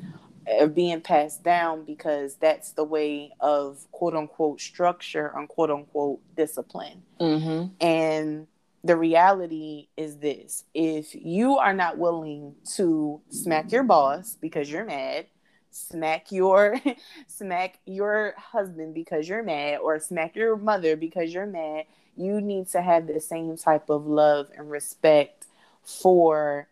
[0.59, 6.21] are being passed down because that's the way of quote unquote structure and quote unquote
[6.35, 7.03] discipline.
[7.21, 7.75] Mm-hmm.
[7.85, 8.47] And
[8.85, 10.65] the reality is this.
[10.75, 15.27] If you are not willing to smack your boss because you're mad,
[15.71, 16.77] smack your
[17.27, 22.69] smack your husband because you're mad or smack your mother because you're mad you need
[22.69, 25.47] to have the same type of love and respect
[25.83, 26.69] for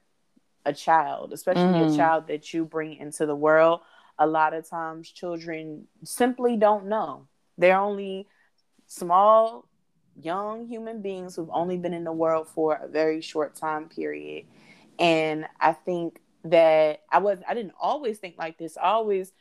[0.66, 1.92] a child especially mm.
[1.92, 3.80] a child that you bring into the world.
[4.18, 7.26] A lot of times children simply don't know.
[7.56, 8.26] They're only
[8.86, 9.66] small
[10.20, 14.44] young human beings who've only been in the world for a very short time period
[14.98, 18.76] and i think that I was I didn't always think like this.
[18.76, 19.32] I always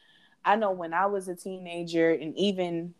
[0.43, 2.93] I know when I was a teenager and even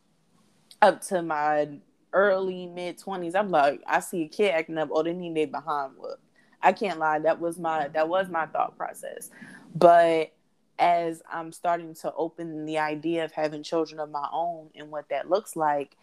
[0.82, 1.79] up to my
[2.13, 5.47] early mid twenties, I'm like, I see a kid acting up, oh, they need their
[5.47, 6.19] behind whoop.
[6.62, 7.19] I can't lie.
[7.19, 9.29] That was my that was my thought process.
[9.75, 10.34] But
[10.77, 15.10] as I'm starting to open the idea of having children of my own and what
[15.10, 15.97] that looks like,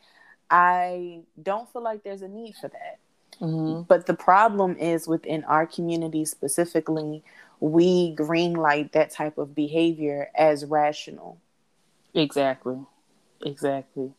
[0.51, 2.99] I don't feel like there's a need for that.
[3.41, 3.83] Mm-hmm.
[3.83, 7.23] But the problem is within our community specifically,
[7.61, 11.39] we greenlight that type of behavior as rational.
[12.15, 12.79] Exactly.
[13.45, 14.13] Exactly.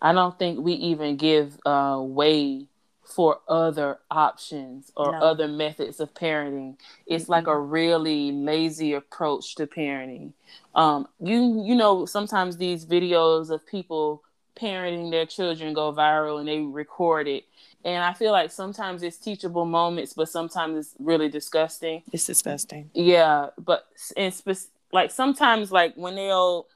[0.00, 2.66] I don't think we even give uh, way
[3.04, 5.18] for other options or no.
[5.18, 6.76] other methods of parenting.
[7.06, 7.32] It's mm-hmm.
[7.32, 10.32] like a really lazy approach to parenting.
[10.74, 14.22] Um, you you know sometimes these videos of people
[14.56, 17.44] parenting their children go viral and they record it.
[17.84, 22.02] And I feel like sometimes it's teachable moments, but sometimes it's really disgusting.
[22.12, 22.90] It's disgusting.
[22.94, 23.86] Yeah, but
[24.16, 26.66] and spe- like sometimes like when they'll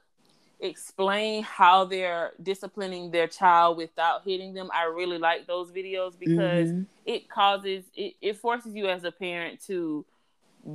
[0.59, 6.69] explain how they're disciplining their child without hitting them i really like those videos because
[6.69, 6.81] mm-hmm.
[7.05, 10.05] it causes it, it forces you as a parent to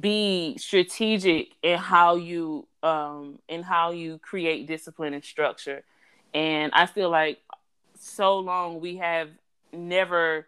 [0.01, 5.83] be strategic in how you um in how you create discipline and structure
[6.35, 7.39] and i feel like
[7.99, 9.29] so long we have
[9.73, 10.47] never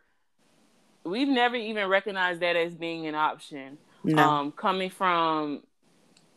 [1.05, 4.22] we've never even recognized that as being an option no.
[4.22, 5.62] um coming from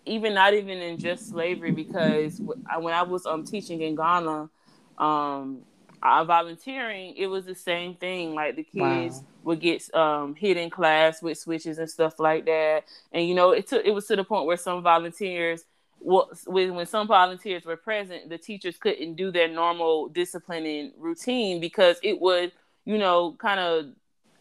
[0.09, 4.49] even not even in just slavery because when I was um teaching in Ghana,
[4.97, 5.59] um,
[6.01, 8.33] I volunteering, it was the same thing.
[8.33, 9.25] Like the kids wow.
[9.43, 13.51] would get um hit in class with switches and stuff like that, and you know
[13.51, 15.63] it took it was to the point where some volunteers.
[15.99, 21.59] Well, when, when some volunteers were present, the teachers couldn't do their normal disciplining routine
[21.59, 22.51] because it would,
[22.85, 23.85] you know, kind of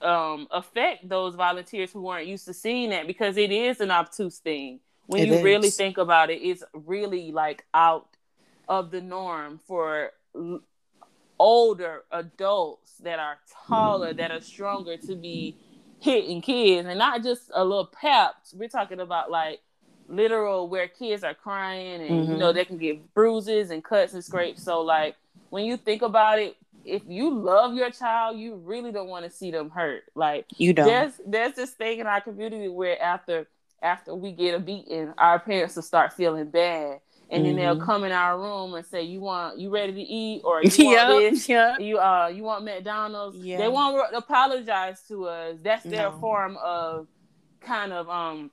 [0.08, 4.38] um, affect those volunteers who weren't used to seeing that because it is an obtuse
[4.38, 5.42] thing when it you is.
[5.42, 8.08] really think about it, it's really like out
[8.68, 10.60] of the norm for l-
[11.38, 15.56] older adults that are taller, that are stronger to be
[16.00, 18.54] hitting kids, and not just a little peps.
[18.54, 19.60] We're talking about like
[20.08, 22.32] literal where kids are crying and mm-hmm.
[22.32, 22.56] you know mm-hmm.
[22.56, 24.62] they can get bruises and cuts and scrapes.
[24.62, 25.16] So like
[25.50, 29.30] when you think about it, if you love your child, you really don't want to
[29.30, 30.04] see them hurt.
[30.14, 30.86] Like you don't.
[30.86, 33.46] There's there's this thing in our community where after
[33.82, 37.00] after we get a beating, our parents will start feeling bad.
[37.30, 37.56] And mm-hmm.
[37.56, 37.84] then they'll mm-hmm.
[37.84, 41.22] come in our room and say, "You want you ready to eat, or you want
[41.22, 41.48] yep, this?
[41.48, 41.80] Yep.
[41.80, 43.58] You uh you want McDonald's?" Yeah.
[43.58, 45.58] They won't apologize to us.
[45.62, 46.18] That's their no.
[46.18, 47.06] form of
[47.60, 48.50] kind of um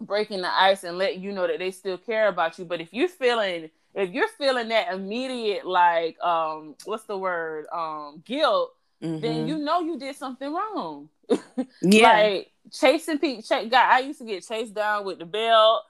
[0.00, 2.64] breaking the ice and letting you know that they still care about you.
[2.64, 8.22] But if you're feeling if you're feeling that immediate like um what's the word um
[8.24, 9.20] guilt, mm-hmm.
[9.20, 11.08] then you know you did something wrong.
[11.82, 12.12] yeah.
[12.12, 13.42] like chasing people.
[13.42, 15.82] Ch- God, I used to get chased down with the belt.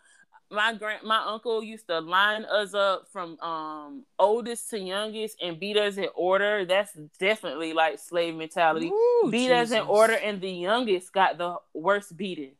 [0.53, 5.61] My grand, my uncle used to line us up from um oldest to youngest and
[5.61, 6.64] beat us in order.
[6.64, 8.88] That's definitely like slave mentality.
[8.88, 9.70] Ooh, beat Jesus.
[9.70, 12.53] us in order, and the youngest got the worst beating.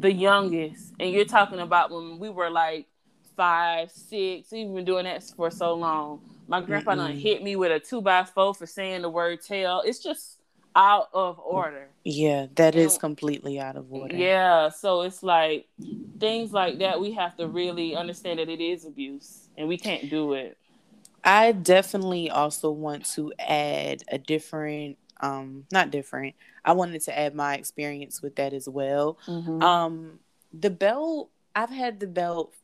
[0.00, 2.86] The youngest, and you're talking about when we were like
[3.36, 4.50] five, six.
[4.52, 6.20] We've been doing that for so long.
[6.46, 9.82] My grandpa done hit me with a two by four for saying the word tail.
[9.84, 10.38] It's just
[10.74, 11.88] out of order.
[12.04, 14.16] Yeah, that and, is completely out of order.
[14.16, 15.66] Yeah, so it's like
[16.18, 20.08] things like that we have to really understand that it is abuse and we can't
[20.08, 20.56] do it.
[21.24, 26.34] I definitely also want to add a different um not different.
[26.68, 29.16] I wanted to add my experience with that as well.
[29.26, 29.62] Mm-hmm.
[29.62, 30.18] Um
[30.52, 32.54] the belt I've had the belt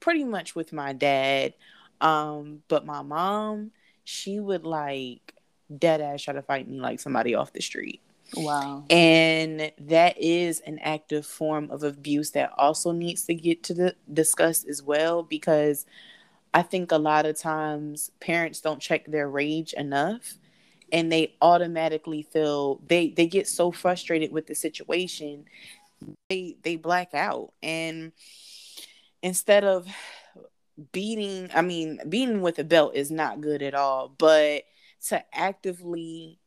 [0.00, 1.54] pretty much with my dad.
[2.00, 3.70] Um but my mom,
[4.02, 5.34] she would like
[5.78, 8.00] dead ass try to fight me like somebody off the street.
[8.34, 8.86] Wow.
[8.90, 13.94] And that is an active form of abuse that also needs to get to the
[14.12, 15.86] discussed as well because
[16.52, 20.38] I think a lot of times parents don't check their rage enough
[20.94, 25.44] and they automatically feel they they get so frustrated with the situation
[26.28, 28.12] they they black out and
[29.20, 29.88] instead of
[30.92, 34.62] beating I mean beating with a belt is not good at all but
[35.08, 36.38] to actively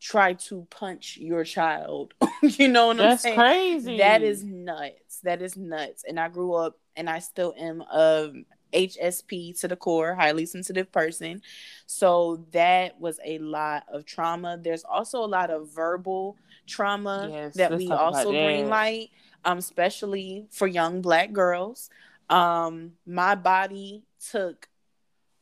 [0.00, 2.12] try to punch your child.
[2.42, 3.38] you know what That's I'm saying?
[3.38, 3.96] crazy.
[3.98, 5.20] That is nuts.
[5.22, 6.04] That is nuts.
[6.06, 8.32] And I grew up and I still am a
[8.72, 11.42] HSP to the core, highly sensitive person.
[11.86, 14.58] So that was a lot of trauma.
[14.60, 19.10] There's also a lot of verbal trauma yes, that we also green light,
[19.44, 21.90] um, especially for young black girls.
[22.28, 24.68] Um, my body took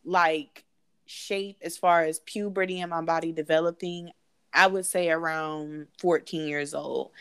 [0.05, 0.65] like
[1.07, 4.13] shape as far as puberty and my body developing
[4.53, 7.13] I would say around 14 years old.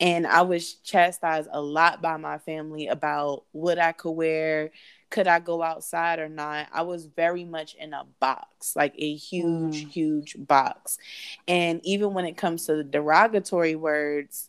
[0.00, 4.70] And I was chastised a lot by my family about what I could wear,
[5.10, 6.68] could I go outside or not.
[6.72, 9.90] I was very much in a box, like a huge, mm.
[9.90, 10.98] huge box.
[11.46, 14.48] And even when it comes to the derogatory words,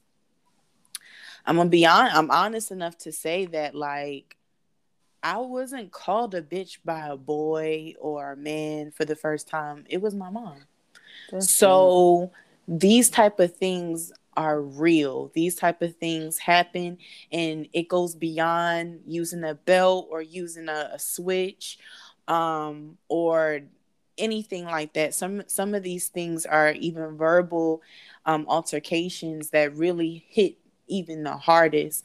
[1.46, 2.10] I'm gonna be on.
[2.12, 4.36] I'm honest enough to say that like
[5.22, 9.86] I wasn't called a bitch by a boy or a man for the first time.
[9.90, 10.58] It was my mom.
[11.32, 12.32] That's so
[12.68, 15.32] these type of things are real.
[15.34, 16.98] These type of things happen
[17.32, 21.78] and it goes beyond using a belt or using a, a switch
[22.28, 23.62] um, or
[24.18, 25.14] anything like that.
[25.14, 27.82] Some some of these things are even verbal
[28.26, 32.04] um, altercations that really hit even the hardest.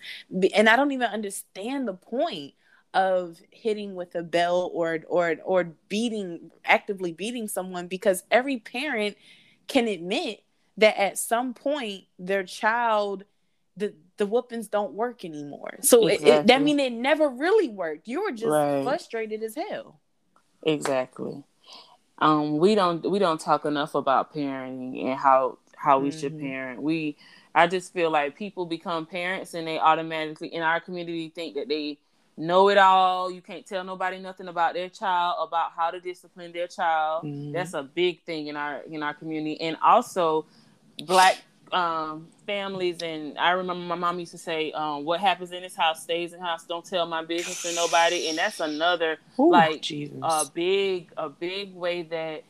[0.55, 2.55] And I don't even understand the point
[2.93, 9.17] of hitting with a bell or or or beating actively beating someone because every parent
[9.69, 10.43] can admit
[10.81, 13.25] that at some point their child
[13.77, 15.79] the the whoopings don't work anymore.
[15.81, 16.31] So exactly.
[16.31, 18.07] it, it, that mean it never really worked.
[18.07, 18.83] You were just right.
[18.83, 20.01] frustrated as hell.
[20.63, 21.43] Exactly.
[22.19, 26.19] Um, we don't we don't talk enough about parenting and how how we mm-hmm.
[26.19, 26.83] should parent.
[26.83, 27.17] We
[27.55, 31.69] I just feel like people become parents and they automatically in our community think that
[31.69, 31.99] they
[32.37, 33.31] know it all.
[33.31, 37.25] You can't tell nobody nothing about their child, about how to discipline their child.
[37.25, 37.53] Mm-hmm.
[37.53, 39.61] That's a big thing in our in our community.
[39.61, 40.47] And also
[41.07, 41.39] black
[41.73, 45.77] um, families and I remember my mom used to say, um, what happens in this
[45.77, 46.65] house stays in house.
[46.65, 48.29] Don't tell my business to nobody.
[48.29, 49.85] And that's another Ooh, like
[50.23, 52.43] a big a big way that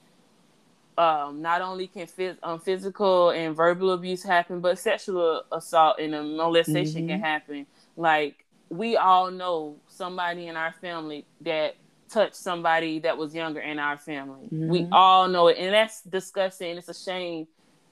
[0.98, 6.12] um, not only can phys- um, physical and verbal abuse happen, but sexual assault and
[6.36, 7.08] molestation mm-hmm.
[7.08, 7.66] can happen.
[7.96, 11.76] Like we all know somebody in our family that
[12.08, 14.46] touched somebody that was younger in our family.
[14.46, 14.68] Mm-hmm.
[14.68, 16.76] We all know it, and that's disgusting.
[16.76, 17.46] It's a shame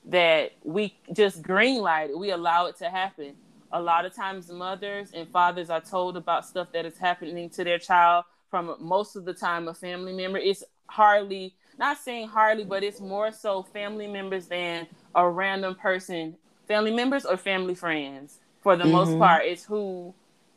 [0.06, 2.18] that we just green light it.
[2.18, 3.34] We allow it to happen.
[3.72, 7.64] A lot of times, mothers and fathers are told about stuff that is happening to
[7.64, 10.38] their child from most of the time a family member.
[10.38, 16.36] It's hardly not saying hardly, but it's more so family members than a random person.
[16.66, 18.92] Family members or family friends, for the mm-hmm.
[18.92, 20.14] most part, it's who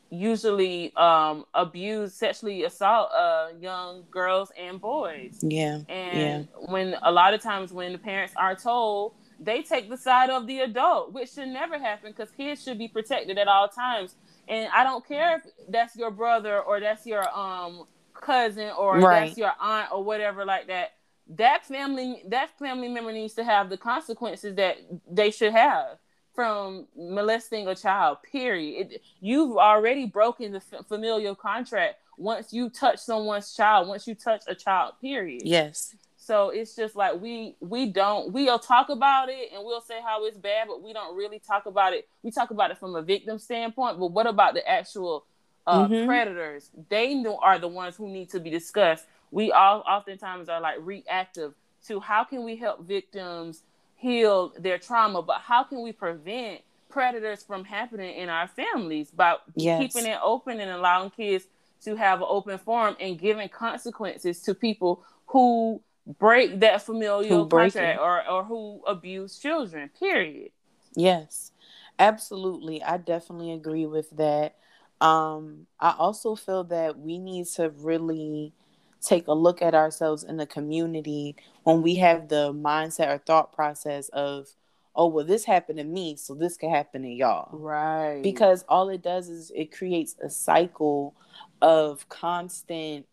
[0.09, 5.39] usually um, abuse, sexually assault uh, young girls and boys.
[5.41, 5.79] Yeah.
[5.87, 6.67] And yeah.
[6.67, 10.45] when a lot of times when the parents are told, they take the side of
[10.45, 14.15] the adult, which should never happen because kids should be protected at all times.
[14.47, 19.27] And I don't care if that's your brother or that's your um cousin or right.
[19.27, 20.93] that's your aunt or whatever like that.
[21.35, 24.77] That family that family member needs to have the consequences that
[25.09, 25.97] they should have
[26.35, 28.19] from molesting a child.
[28.31, 28.91] Period.
[28.91, 33.87] It, you've already broken the f- familial contract once you touch someone's child.
[33.87, 34.93] Once you touch a child.
[35.01, 35.41] Period.
[35.45, 35.95] Yes.
[36.23, 40.23] So it's just like we we don't we'll talk about it and we'll say how
[40.25, 42.07] it's bad, but we don't really talk about it.
[42.21, 45.25] We talk about it from a victim standpoint, but what about the actual
[45.65, 46.05] uh, mm-hmm.
[46.05, 46.69] predators?
[46.89, 49.05] They are the ones who need to be discussed.
[49.31, 51.55] We all oftentimes are like reactive
[51.87, 53.63] to how can we help victims
[53.95, 59.37] heal their trauma, but how can we prevent predators from happening in our families by
[59.55, 59.81] yes.
[59.81, 61.45] keeping it open and allowing kids
[61.83, 67.99] to have an open forum and giving consequences to people who break that familial contract
[67.99, 70.51] or, or who abuse children, period.
[70.95, 71.51] Yes,
[71.99, 72.83] absolutely.
[72.83, 74.55] I definitely agree with that.
[74.99, 78.53] Um, I also feel that we need to really
[79.01, 83.51] take a look at ourselves in the community when we have the mindset or thought
[83.51, 84.47] process of
[84.95, 88.89] oh well this happened to me so this could happen to y'all right because all
[88.89, 91.15] it does is it creates a cycle
[91.61, 93.07] of constant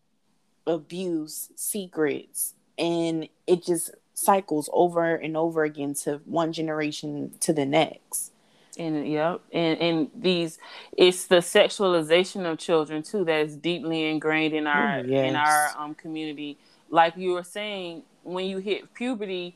[0.67, 7.65] abuse secrets and it just cycles over and over again to one generation to the
[7.65, 8.31] next
[8.77, 10.57] and yep and and these
[10.97, 15.29] it's the sexualization of children too that is deeply ingrained in our yes.
[15.29, 16.57] in our um community
[16.89, 19.55] like you were saying when you hit puberty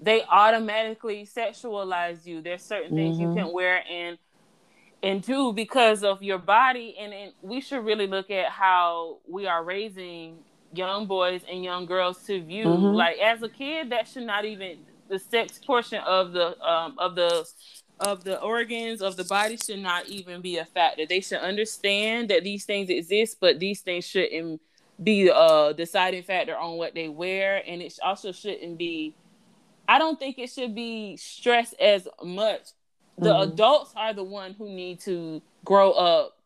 [0.00, 3.36] they automatically sexualize you there's certain things mm-hmm.
[3.36, 4.18] you can wear and
[5.02, 9.46] and do because of your body and, and we should really look at how we
[9.46, 10.38] are raising
[10.72, 12.84] young boys and young girls to view mm-hmm.
[12.84, 17.14] like as a kid that should not even the sex portion of the um of
[17.14, 17.46] the
[18.00, 21.06] of the organs of the body should not even be a factor.
[21.06, 24.60] They should understand that these things exist, but these things shouldn't
[25.02, 29.14] be a deciding factor on what they wear, and it also shouldn't be.
[29.88, 32.62] I don't think it should be stressed as much.
[33.18, 33.52] The mm-hmm.
[33.52, 36.38] adults are the one who need to grow up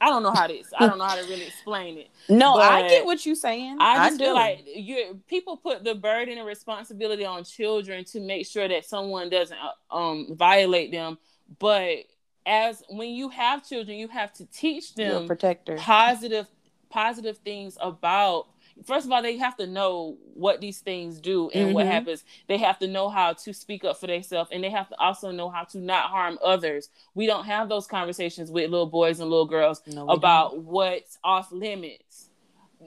[0.00, 2.08] I don't know how to I don't know how to really explain it.
[2.28, 3.78] No, I get what you're saying.
[3.80, 8.20] I just I feel like you people put the burden and responsibility on children to
[8.20, 11.18] make sure that someone doesn't uh, um violate them,
[11.58, 11.98] but
[12.46, 16.46] as when you have children, you have to teach them protector positive
[16.90, 18.46] positive things about
[18.84, 21.74] first of all, they have to know what these things do and mm-hmm.
[21.74, 22.24] what happens.
[22.48, 25.30] They have to know how to speak up for themselves and they have to also
[25.30, 26.88] know how to not harm others.
[27.14, 30.64] We don't have those conversations with little boys and little girls no, about don't.
[30.64, 32.30] what's off limits.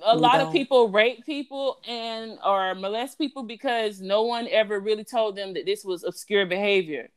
[0.05, 0.47] A we lot don't.
[0.47, 5.53] of people rape people and or molest people because no one ever really told them
[5.53, 7.09] that this was obscure behavior.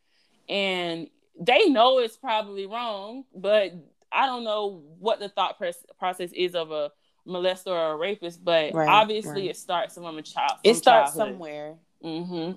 [0.49, 1.09] And
[1.39, 3.73] they know it's probably wrong, but
[4.13, 5.61] I don't know what the thought
[5.99, 6.91] process is of a
[7.27, 9.51] molester or a rapist, but right, obviously right.
[9.51, 10.59] it starts from a child.
[10.65, 11.33] It starts childhood.
[11.33, 11.75] somewhere.
[12.05, 12.53] Mm-hmm.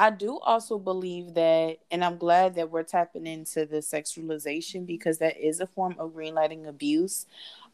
[0.00, 5.18] I do also believe that, and I'm glad that we're tapping into the sexualization because
[5.18, 7.26] that is a form of greenlighting abuse.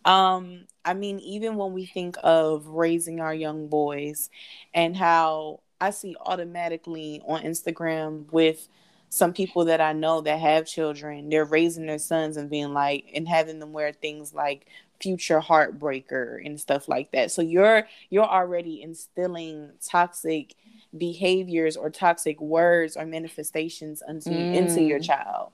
[0.07, 4.31] Um, I mean, even when we think of raising our young boys
[4.73, 8.69] and how I see automatically on Instagram with
[9.11, 13.11] some people that I know that have children, they're raising their sons and being like,
[13.15, 14.67] and having them wear things like
[15.01, 17.31] future heartbreaker and stuff like that.
[17.31, 20.55] So you're you're already instilling toxic
[20.97, 24.55] behaviors or toxic words or manifestations into mm.
[24.55, 25.05] into your mm.
[25.05, 25.51] child.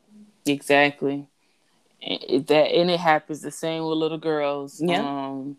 [0.46, 1.26] Exactly.
[2.00, 4.80] that and it happens the same with little girls.
[4.80, 5.00] Yeah.
[5.00, 5.56] Um,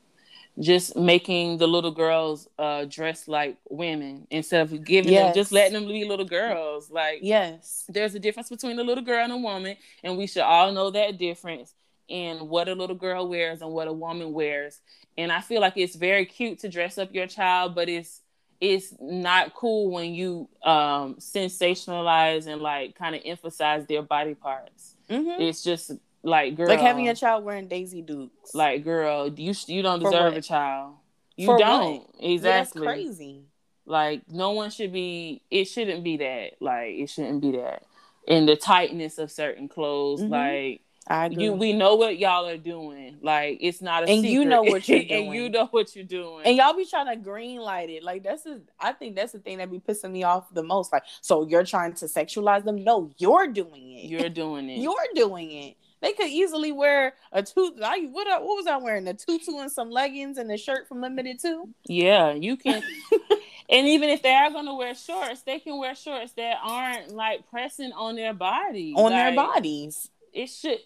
[0.59, 5.27] just making the little girls uh dress like women instead of giving yes.
[5.27, 9.03] them just letting them be little girls like yes there's a difference between a little
[9.03, 11.73] girl and a woman and we should all know that difference
[12.11, 14.81] in what a little girl wears and what a woman wears
[15.17, 18.21] and i feel like it's very cute to dress up your child but it's
[18.59, 24.95] it's not cool when you um sensationalize and like kind of emphasize their body parts
[25.09, 25.41] mm-hmm.
[25.41, 25.91] it's just
[26.23, 28.53] like girl, like having a child wearing Daisy Dukes.
[28.53, 30.95] Like girl, you you don't deserve a child.
[31.35, 32.09] You For don't what?
[32.19, 32.35] exactly.
[32.35, 33.45] Yeah, that's crazy.
[33.85, 35.41] Like no one should be.
[35.49, 36.53] It shouldn't be that.
[36.59, 37.83] Like it shouldn't be that.
[38.27, 40.31] And the tightness of certain clothes, mm-hmm.
[40.31, 40.81] like.
[41.07, 41.45] I agree.
[41.45, 43.17] You, we know what y'all are doing.
[43.21, 44.31] Like it's not a and secret.
[44.31, 45.11] you know what you're doing.
[45.27, 46.45] and you know what you're doing.
[46.45, 48.03] And y'all be trying to green light it.
[48.03, 50.93] Like that's a, I think that's the thing that be pissing me off the most.
[50.93, 52.83] Like, so you're trying to sexualize them?
[52.83, 54.05] No, you're doing it.
[54.05, 54.79] You're doing it.
[54.79, 55.77] you're doing it.
[56.01, 57.75] They could easily wear a two.
[57.83, 59.07] I what what was I wearing?
[59.07, 61.69] A tutu and some leggings and a shirt from Limited Too.
[61.85, 62.81] Yeah, you can.
[63.69, 67.11] and even if they are going to wear shorts, they can wear shorts that aren't
[67.11, 68.93] like pressing on their body.
[68.95, 70.09] On like, their bodies.
[70.33, 70.79] It should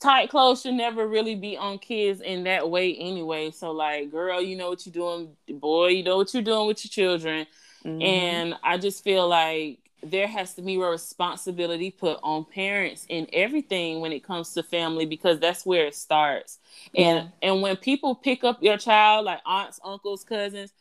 [0.00, 3.50] tight clothes should never really be on kids in that way anyway.
[3.50, 5.36] So like, girl, you know what you're doing.
[5.48, 7.46] Boy, you know what you're doing with your children.
[7.84, 8.02] Mm-hmm.
[8.02, 13.26] And I just feel like there has to be a responsibility put on parents in
[13.32, 16.58] everything when it comes to family because that's where it starts.
[16.94, 20.72] And and when people pick up your child like aunts, uncles, cousins,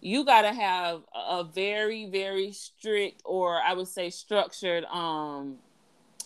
[0.00, 5.58] you got to have a very very strict or I would say structured um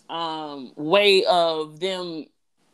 [0.08, 2.26] um way of them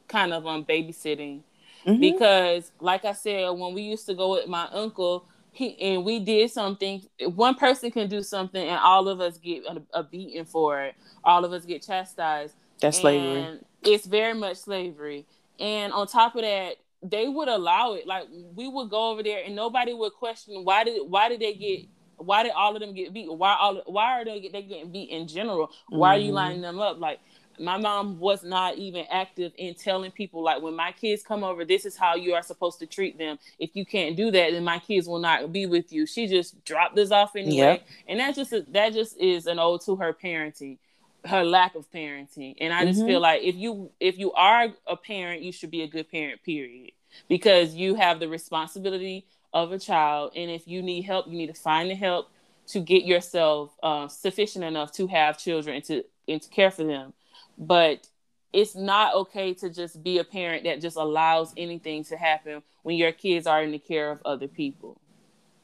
[0.09, 1.43] kind of um babysitting.
[1.87, 2.01] Mm-hmm.
[2.01, 6.21] because like I said when we used to go with my uncle he and we
[6.21, 7.03] did something
[7.35, 10.95] one person can do something and all of us get a, a beating for it.
[11.25, 12.55] All of us get chastised.
[12.81, 13.59] That's slavery.
[13.83, 15.27] It's very much slavery.
[15.59, 18.07] And on top of that they would allow it.
[18.07, 21.55] Like we would go over there and nobody would question why did why did they
[21.55, 21.87] get
[22.17, 25.11] why did all of them get beat why all why are they, they getting beat
[25.11, 26.15] in general why mm-hmm.
[26.15, 26.35] are you mm-hmm.
[26.35, 27.21] lining them up like
[27.59, 31.65] my mom was not even active in telling people like when my kids come over
[31.65, 34.65] this is how you are supposed to treat them if you can't do that then
[34.65, 37.87] my kids will not be with you she just dropped this off anyway yep.
[38.09, 40.79] and that just that just is an ode to her parenting
[41.25, 43.09] her lack of parenting and i just mm-hmm.
[43.09, 46.43] feel like if you if you are a parent you should be a good parent
[46.43, 46.91] period
[47.29, 51.47] because you have the responsibility of a child and if you need help you need
[51.47, 52.31] to find the help
[52.67, 56.85] to get yourself uh, sufficient enough to have children and to and to care for
[56.85, 57.13] them
[57.59, 58.09] but
[58.53, 62.97] it's not okay to just be a parent that just allows anything to happen when
[62.97, 65.01] your kids are in the care of other people.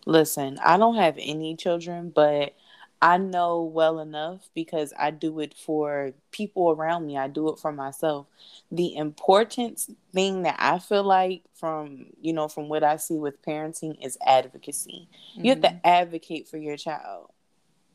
[0.07, 2.55] Listen, I don't have any children, but
[3.01, 7.17] I know well enough because I do it for people around me.
[7.17, 8.27] I do it for myself.
[8.73, 9.81] The important
[10.13, 14.19] thing that I feel like from, you know, from what I see with parenting is
[14.27, 15.09] advocacy.
[15.33, 15.45] Mm-hmm.
[15.45, 15.79] You have to mm-hmm.
[15.85, 17.31] advocate for your child.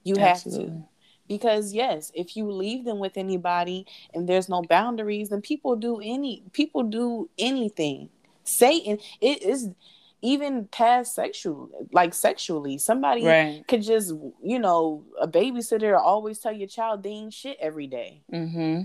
[0.03, 0.65] You Absolutely.
[0.65, 0.87] have to
[1.27, 5.99] because yes if you leave them with anybody and there's no boundaries then people do
[6.03, 8.09] any people do anything
[8.43, 9.69] satan it is
[10.23, 13.63] even past sexual like sexually somebody right.
[13.67, 18.21] could just you know a babysitter always tell your child they ain't shit every day.
[18.31, 18.83] Mm-hmm.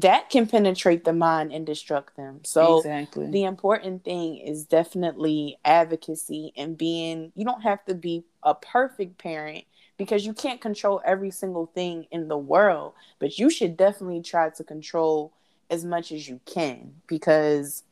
[0.00, 3.30] that can penetrate the mind and destruct them so exactly.
[3.30, 9.18] the important thing is definitely advocacy and being you don't have to be a perfect
[9.18, 9.64] parent
[9.96, 14.50] because you can't control every single thing in the world, but you should definitely try
[14.50, 15.32] to control
[15.70, 17.84] as much as you can because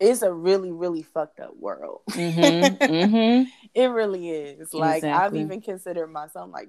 [0.00, 2.00] it's a really really fucked up world.
[2.10, 2.82] Mm-hmm.
[2.82, 3.50] mm-hmm.
[3.74, 4.72] it really is.
[4.72, 5.40] Like exactly.
[5.40, 6.68] I've even considered myself like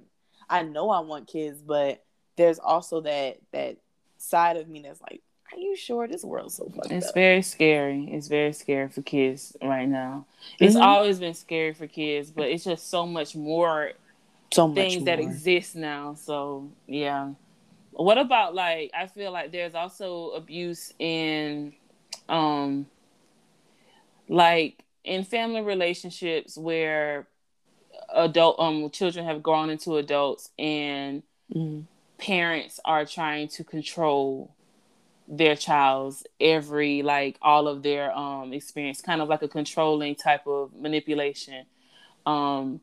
[0.50, 2.04] I know I want kids, but
[2.36, 3.78] there's also that that
[4.18, 6.92] side of me that's like, are you sure this world's so fucked up?
[6.92, 7.14] it's up?
[7.14, 8.10] very scary.
[8.12, 10.26] It's very scary for kids right now.
[10.60, 10.84] It's mm-hmm.
[10.84, 13.92] always been scary for kids, but it's just so much more
[14.52, 15.06] so things more.
[15.06, 16.16] that exist now.
[16.16, 17.32] So yeah.
[17.92, 21.74] What about like I feel like there's also abuse in
[22.28, 22.86] um
[24.30, 27.28] like in family relationships where
[28.14, 31.24] adult um children have grown into adults and
[31.54, 31.84] mm.
[32.18, 34.56] parents are trying to control
[35.28, 40.46] their child's every like all of their um experience kind of like a controlling type
[40.48, 41.66] of manipulation
[42.26, 42.80] um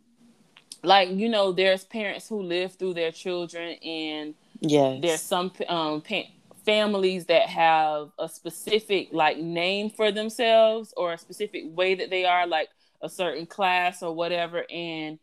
[0.83, 6.01] like you know there's parents who live through their children and yes there's some um
[6.01, 6.23] pa-
[6.67, 12.25] families that have a specific like name for themselves or a specific way that they
[12.25, 12.69] are like
[13.01, 15.19] a certain class or whatever and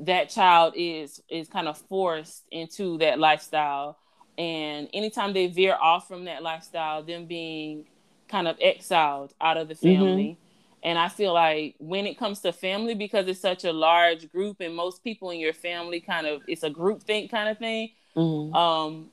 [0.00, 3.96] that child is is kind of forced into that lifestyle
[4.36, 7.86] and anytime they veer off from that lifestyle them being
[8.28, 10.02] kind of exiled out of the mm-hmm.
[10.02, 10.78] family mm-hmm.
[10.82, 14.56] and i feel like when it comes to family because it's such a large group
[14.60, 17.90] and most people in your family kind of it's a group think kind of thing
[18.16, 18.54] mm-hmm.
[18.54, 19.08] um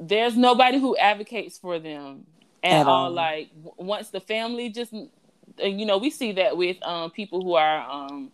[0.00, 2.26] there's nobody who advocates for them
[2.64, 3.04] at, at all.
[3.04, 3.10] all.
[3.10, 7.88] Like once the family just, you know, we see that with um, people who are
[7.88, 8.32] um,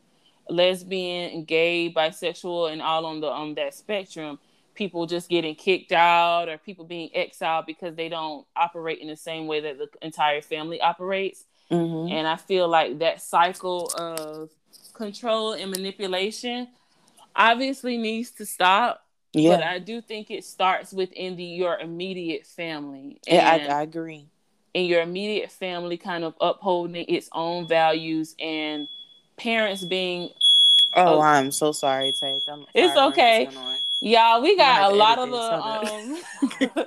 [0.49, 4.39] lesbian, gay, bisexual, and all on the um that spectrum.
[4.75, 9.17] People just getting kicked out, or people being exiled because they don't operate in the
[9.17, 11.47] same way that the entire family operates.
[11.71, 12.13] Mm-hmm.
[12.13, 14.51] And I feel like that cycle of
[14.93, 16.69] control and manipulation
[17.35, 19.06] obviously needs to stop
[19.37, 19.57] yeah.
[19.57, 23.21] But I do think it starts within the your immediate family.
[23.27, 24.31] yeah, I, I agree.
[24.75, 28.89] In your immediate family, kind of upholding its own values and
[29.37, 30.31] parents being.
[30.95, 32.43] Oh, I'm so sorry, Tate.
[32.49, 33.49] I'm it's okay.
[34.01, 36.87] Y'all, we got a lot of the um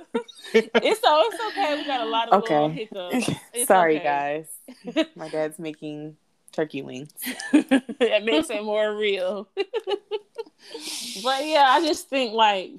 [0.54, 1.76] it's so it's okay.
[1.76, 2.68] We got a lot of okay.
[2.70, 3.30] hiccups.
[3.54, 4.46] It's Sorry okay.
[4.84, 5.06] guys.
[5.14, 6.16] My dad's making
[6.52, 7.12] turkey wings.
[7.52, 9.48] that makes it more real.
[9.56, 12.72] but yeah, I just think like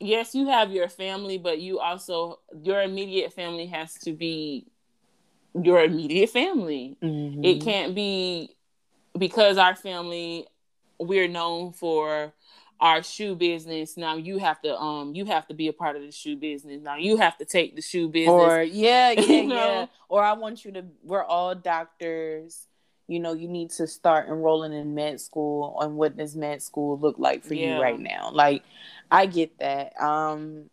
[0.00, 4.66] yes, you have your family, but you also your immediate family has to be
[5.54, 6.96] your immediate family.
[7.02, 7.44] Mm-hmm.
[7.44, 8.54] It can't be
[9.16, 10.46] because our family
[10.98, 12.32] we're known for
[12.80, 16.02] our shoe business now you have to um you have to be a part of
[16.02, 19.46] the shoe business now you have to take the shoe business or yeah yeah you
[19.46, 19.54] know?
[19.54, 22.66] yeah or i want you to we're all doctors
[23.06, 26.98] you know, you need to start enrolling in med school on what does med school
[26.98, 27.76] look like for yeah.
[27.76, 28.30] you right now.
[28.32, 28.62] Like,
[29.10, 30.00] I get that.
[30.00, 30.70] Um,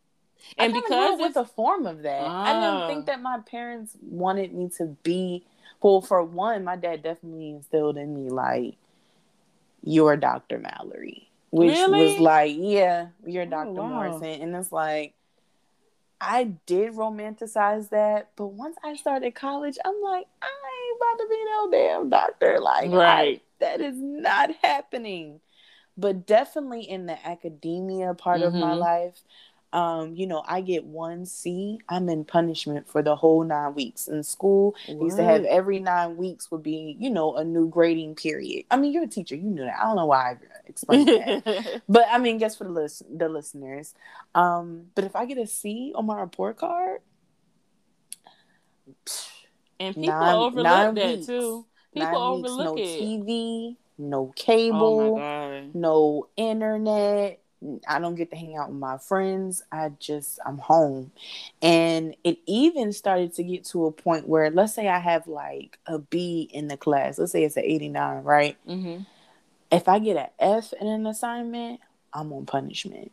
[0.58, 3.12] and because with a form of that, I didn't think ah.
[3.12, 5.46] that my parents wanted me to be.
[5.82, 8.76] Well, for one, my dad definitely instilled in me like,
[9.84, 10.60] "You're Dr.
[10.60, 12.14] Mallory," which really?
[12.14, 13.70] was like, "Yeah, you're Dr.
[13.70, 13.90] Oh, wow.
[13.90, 15.14] Morrison," and it's like,
[16.22, 20.61] I did romanticize that, but once I started college, I'm like, I ain't
[21.02, 22.60] about to be no damn doctor.
[22.60, 23.42] Like, right.
[23.42, 25.40] I, that is not happening.
[25.98, 28.48] But definitely in the academia part mm-hmm.
[28.48, 28.80] of my mm-hmm.
[28.80, 29.22] life,
[29.74, 34.08] um, you know, I get one C, I'm in punishment for the whole nine weeks.
[34.08, 35.04] In school, what?
[35.06, 38.66] used to have every nine weeks would be, you know, a new grading period.
[38.70, 39.80] I mean, you're a teacher, you know that.
[39.80, 41.82] I don't know why I explained that.
[41.90, 43.94] but I mean, guess for the list the listeners.
[44.36, 47.00] Um, but if I get a C on my report card,
[49.82, 51.66] and people nine, overlook nine that weeks, too.
[51.94, 53.02] People overlook weeks, no it.
[53.02, 57.42] TV, no cable, oh no internet
[57.88, 59.64] I don't get to hang out with my friends.
[59.72, 61.12] I just I'm home.
[61.62, 65.78] And it even started to get to a point where let's say I have like
[65.86, 67.20] a B in the class.
[67.20, 68.58] Let's say it's an 89, right?
[68.68, 69.04] Mm-hmm.
[69.72, 71.80] If I get an F in an assignment,
[72.14, 73.12] I'm on punishment.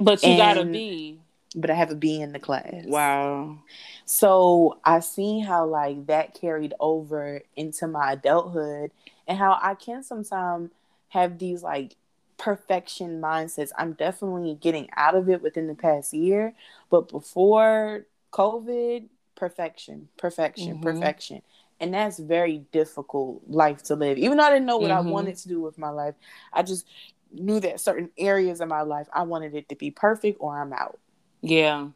[0.00, 1.19] But you and, got a B.
[1.56, 2.84] But I have a B in the class.
[2.84, 3.58] Wow.
[4.04, 8.92] So I seen how like that carried over into my adulthood
[9.26, 10.70] and how I can sometimes
[11.08, 11.96] have these like
[12.38, 13.70] perfection mindsets.
[13.76, 16.54] I'm definitely getting out of it within the past year,
[16.88, 20.82] but before COVID, perfection, perfection, mm-hmm.
[20.82, 21.42] perfection.
[21.80, 24.18] And that's very difficult life to live.
[24.18, 25.08] Even though I didn't know what mm-hmm.
[25.08, 26.14] I wanted to do with my life,
[26.52, 26.86] I just
[27.32, 30.72] knew that certain areas of my life I wanted it to be perfect or I'm
[30.72, 30.98] out.
[31.42, 31.88] Yeah.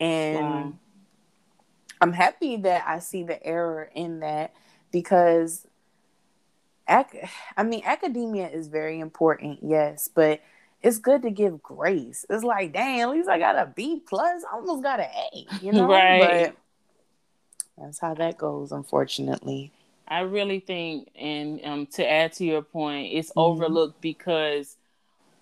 [0.00, 0.72] And wow.
[2.00, 4.54] I'm happy that I see the error in that
[4.92, 5.66] because
[6.88, 10.40] ac- I mean, academia is very important, yes, but
[10.82, 12.24] it's good to give grace.
[12.30, 14.44] It's like, damn, at least I got a B plus.
[14.50, 15.88] I almost got an A, you know?
[15.88, 16.54] right.
[17.76, 19.72] But That's how that goes, unfortunately.
[20.06, 23.40] I really think, and um, to add to your point, it's mm-hmm.
[23.40, 24.76] overlooked because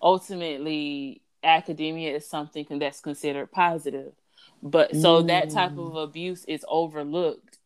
[0.01, 4.13] ultimately academia is something that's considered positive.
[4.61, 5.27] But so mm.
[5.27, 6.03] that type of mm.
[6.03, 7.59] abuse is overlooked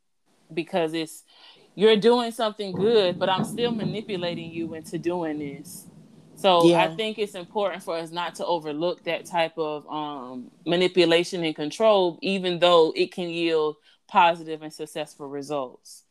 [0.54, 1.24] because it's
[1.76, 5.88] you're doing something good, but I'm still manipulating you into doing this.
[6.36, 6.84] So yeah.
[6.84, 11.56] I think it's important for us not to overlook that type of um, manipulation and
[11.56, 13.76] control, even though it can yield
[14.08, 16.04] positive and successful results.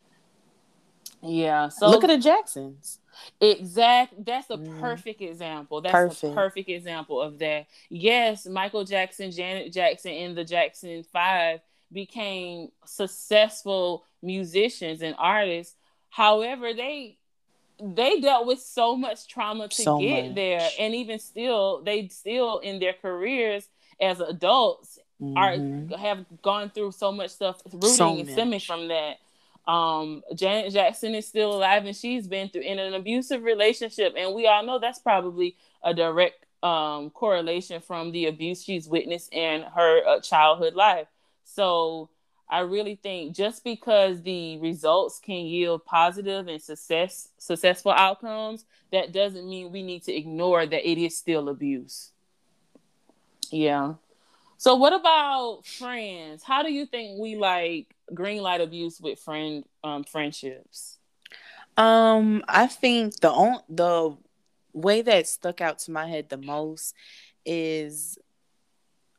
[1.21, 1.69] Yeah.
[1.69, 3.00] So look at the Jacksons.
[3.41, 4.25] Exact.
[4.25, 4.81] That's a mm.
[4.81, 5.81] perfect example.
[5.81, 6.33] That's perfect.
[6.33, 7.67] a perfect example of that.
[7.89, 11.61] Yes, Michael Jackson, Janet Jackson, and the Jackson Five
[11.93, 15.75] became successful musicians and artists.
[16.11, 17.17] However, they
[17.83, 20.35] they dealt with so much trauma to so get much.
[20.35, 23.69] there, and even still, they still in their careers
[24.01, 25.37] as adults mm-hmm.
[25.95, 29.19] are have gone through so much stuff, rooting so and stemming from that.
[29.67, 34.35] Um, Janet Jackson is still alive and she's been through in an abusive relationship, and
[34.35, 39.63] we all know that's probably a direct um, correlation from the abuse she's witnessed in
[39.63, 41.07] her uh, childhood life.
[41.45, 42.11] So
[42.49, 49.13] I really think just because the results can yield positive and success successful outcomes, that
[49.13, 52.11] doesn't mean we need to ignore that it is still abuse.
[53.51, 53.95] Yeah.
[54.59, 56.43] So what about friends?
[56.43, 60.99] How do you think we like green light abuse with friend um friendships?
[61.77, 64.17] Um, I think the on the
[64.73, 66.95] way that stuck out to my head the most
[67.45, 68.19] is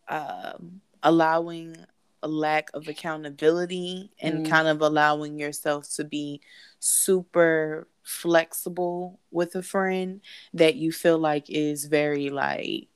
[0.08, 1.76] um allowing
[2.24, 4.50] a lack of accountability and mm.
[4.50, 6.39] kind of allowing yourself to be
[6.80, 10.22] super flexible with a friend
[10.54, 12.88] that you feel like is very like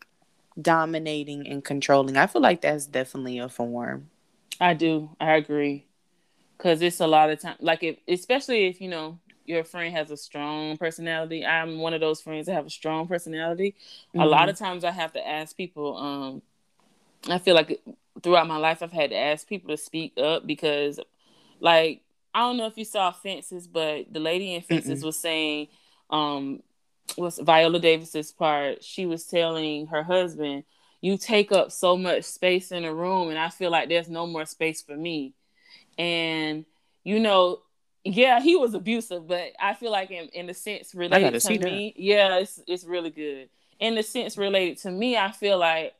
[0.62, 2.18] dominating and controlling.
[2.18, 4.10] I feel like that's definitely a form.
[4.60, 5.10] I do.
[5.20, 5.86] I agree.
[6.58, 10.12] Cause it's a lot of time like if especially if you know your friend has
[10.12, 11.46] a strong personality.
[11.46, 13.76] I'm one of those friends that have a strong personality.
[14.10, 14.22] Mm-hmm.
[14.22, 14.50] A lot mm-hmm.
[14.50, 16.42] of times I have to ask people, um
[17.30, 17.82] I feel like
[18.22, 21.00] throughout my life I've had to ask people to speak up because
[21.60, 22.02] like
[22.34, 25.06] I don't know if you saw Fences, but the lady in Fences Mm-mm.
[25.06, 25.68] was saying
[26.10, 26.62] um
[27.18, 30.64] was Viola Davis's part, she was telling her husband,
[31.06, 34.26] "You take up so much space in a room, and I feel like there's no
[34.26, 35.34] more space for me."
[35.98, 36.66] And
[37.04, 37.60] you know,
[38.04, 41.94] yeah, he was abusive, but I feel like in in the sense related to me,
[41.96, 42.02] that.
[42.02, 43.50] yeah, it's it's really good.
[43.80, 45.94] In the sense related to me, I feel like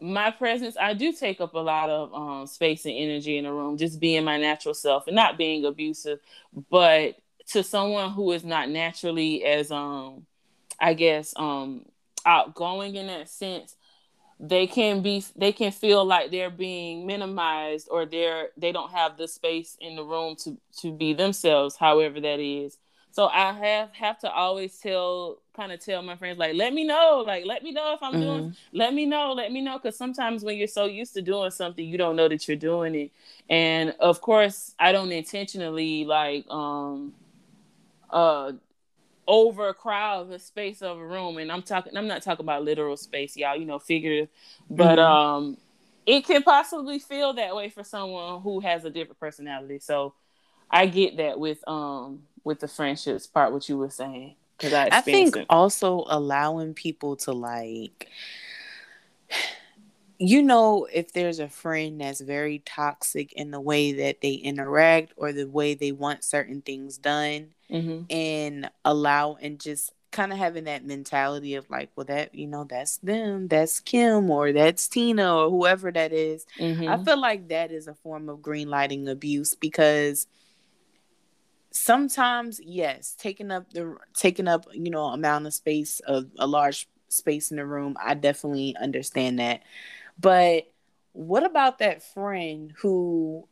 [0.00, 3.52] my presence, I do take up a lot of um, space and energy in a
[3.52, 6.20] room, just being my natural self and not being abusive.
[6.70, 7.16] But
[7.48, 10.26] to someone who is not naturally as um
[10.80, 11.84] I guess, um,
[12.24, 13.76] outgoing in that sense,
[14.42, 19.18] they can be they can feel like they're being minimized or they're they don't have
[19.18, 22.78] the space in the room to to be themselves, however that is.
[23.12, 26.84] So I have have to always tell kind of tell my friends like let me
[26.84, 28.22] know like let me know if I'm mm-hmm.
[28.22, 31.50] doing let me know let me know because sometimes when you're so used to doing
[31.50, 33.10] something you don't know that you're doing it
[33.50, 37.12] and of course I don't intentionally like um
[38.08, 38.52] uh
[39.30, 43.36] overcrowd the space of a room and i'm talking i'm not talking about literal space
[43.36, 44.28] y'all you know figurative
[44.68, 45.00] but mm-hmm.
[45.00, 45.56] um
[46.04, 50.12] it can possibly feel that way for someone who has a different personality so
[50.68, 54.88] i get that with um with the friendships part what you were saying because i,
[54.90, 55.46] I think it.
[55.48, 58.08] also allowing people to like
[60.18, 65.12] you know if there's a friend that's very toxic in the way that they interact
[65.16, 68.02] or the way they want certain things done mm-hmm.
[68.10, 72.64] and allow and just kind of having that mentality of like well that you know
[72.64, 76.46] that's them that's kim or that's tina or whoever that is.
[76.58, 76.88] Mm-hmm.
[76.88, 80.26] i feel like that is a form of green lighting abuse because
[81.70, 86.88] sometimes yes taking up the taking up you know amount of space of a large
[87.08, 89.62] space in the room i definitely understand that
[90.18, 90.64] but
[91.12, 93.46] what about that friend who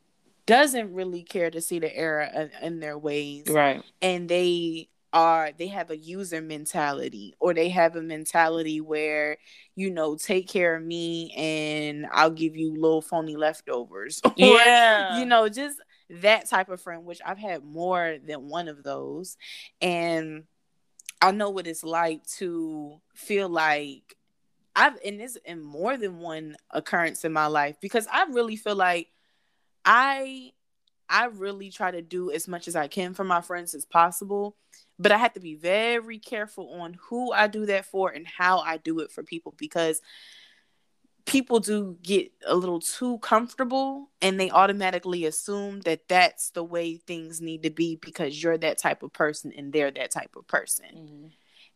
[0.49, 3.45] doesn't really care to see the error in their ways.
[3.49, 3.83] Right.
[4.01, 9.39] And they are they have a user mentality or they have a mentality where
[9.75, 15.19] you know take care of me and i'll give you little phony leftovers or, yeah.
[15.19, 15.79] you know just
[16.11, 19.39] that type of friend which i've had more than one of those.
[19.81, 20.45] And
[21.23, 24.15] i know what it's like to feel like
[24.77, 28.77] I've in this in more than one occurrence in my life because I really feel
[28.77, 29.09] like
[29.89, 30.53] I
[31.09, 34.55] I really try to do as much as I can for my friends as possible,
[34.99, 38.59] but I have to be very careful on who I do that for and how
[38.59, 40.03] I do it for people because
[41.25, 46.97] people do get a little too comfortable and they automatically assume that that's the way
[46.97, 50.47] things need to be because you're that type of person and they're that type of
[50.47, 50.87] person.
[50.95, 51.27] Mm-hmm.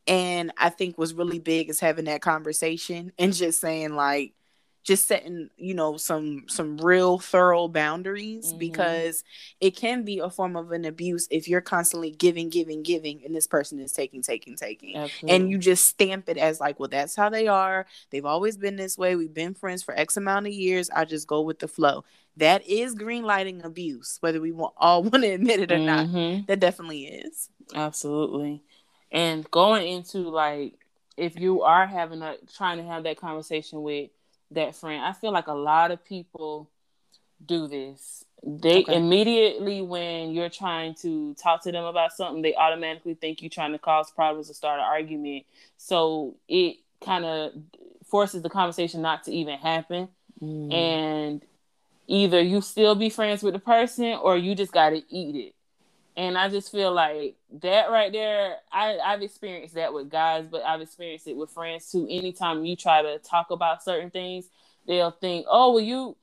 [0.06, 4.34] And I think was really big is having that conversation and just saying like
[4.82, 8.58] just setting you know some some real thorough boundaries mm-hmm.
[8.58, 9.22] because
[9.60, 13.34] it can be a form of an abuse if you're constantly giving giving giving and
[13.34, 14.96] this person is taking taking taking.
[14.96, 15.36] Absolutely.
[15.36, 17.86] and you just stamp it as like well that's how they are.
[18.10, 19.16] They've always been this way.
[19.16, 20.90] We've been friends for x amount of years.
[20.90, 22.04] I just go with the flow.
[22.38, 26.36] That is green lighting abuse whether we want, all want to admit it or mm-hmm.
[26.36, 27.48] not that definitely is.
[27.74, 28.62] Absolutely.
[29.10, 30.74] And going into like
[31.16, 34.10] if you are having a trying to have that conversation with
[34.54, 35.04] that friend.
[35.04, 36.68] I feel like a lot of people
[37.44, 38.24] do this.
[38.44, 38.96] They okay.
[38.96, 43.72] immediately when you're trying to talk to them about something, they automatically think you're trying
[43.72, 45.44] to cause problems or start an argument.
[45.76, 47.52] So it kind of
[48.06, 50.08] forces the conversation not to even happen.
[50.42, 50.72] Mm.
[50.72, 51.42] And
[52.08, 55.54] either you still be friends with the person or you just got to eat it.
[56.16, 60.62] And I just feel like that right there, I, I've experienced that with guys, but
[60.62, 62.06] I've experienced it with friends too.
[62.10, 64.46] Anytime you try to talk about certain things,
[64.86, 66.16] they'll think, oh, well, you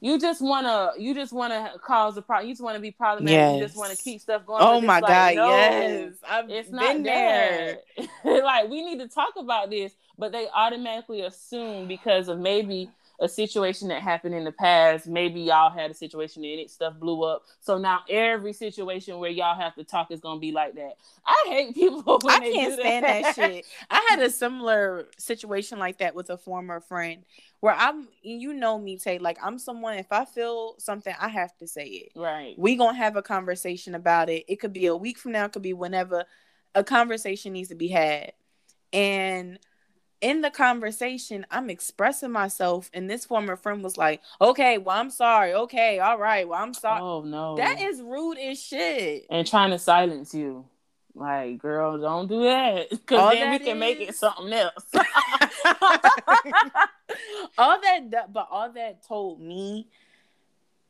[0.00, 2.48] you just wanna you just wanna cause a problem.
[2.48, 3.32] You just wanna be problematic.
[3.32, 3.54] Yes.
[3.54, 4.62] You just wanna keep stuff going.
[4.62, 7.78] Oh my like, god, no, yes, I've it's not there.
[8.24, 13.28] like we need to talk about this, but they automatically assume because of maybe a
[13.28, 15.06] situation that happened in the past.
[15.06, 17.44] Maybe y'all had a situation and it stuff blew up.
[17.60, 20.96] So now every situation where y'all have to talk is gonna be like that.
[21.24, 22.20] I hate people.
[22.28, 23.22] I can't stand that.
[23.22, 23.66] that shit.
[23.90, 27.24] I had a similar situation like that with a former friend
[27.60, 31.56] where I'm you know me, Tay, like I'm someone if I feel something, I have
[31.58, 32.12] to say it.
[32.14, 32.54] Right.
[32.58, 34.44] We gonna have a conversation about it.
[34.48, 36.24] It could be a week from now, it could be whenever
[36.74, 38.32] a conversation needs to be had.
[38.92, 39.58] And
[40.20, 45.10] in the conversation, I'm expressing myself, and this former friend was like, "Okay, well, I'm
[45.10, 45.54] sorry.
[45.54, 49.26] Okay, all right, well, I'm sorry." Oh no, that is rude as shit.
[49.30, 50.66] And trying to silence you,
[51.14, 53.80] like, girl, don't do that, because then we can is...
[53.80, 54.84] make it something else.
[57.58, 59.88] all that, but all that told me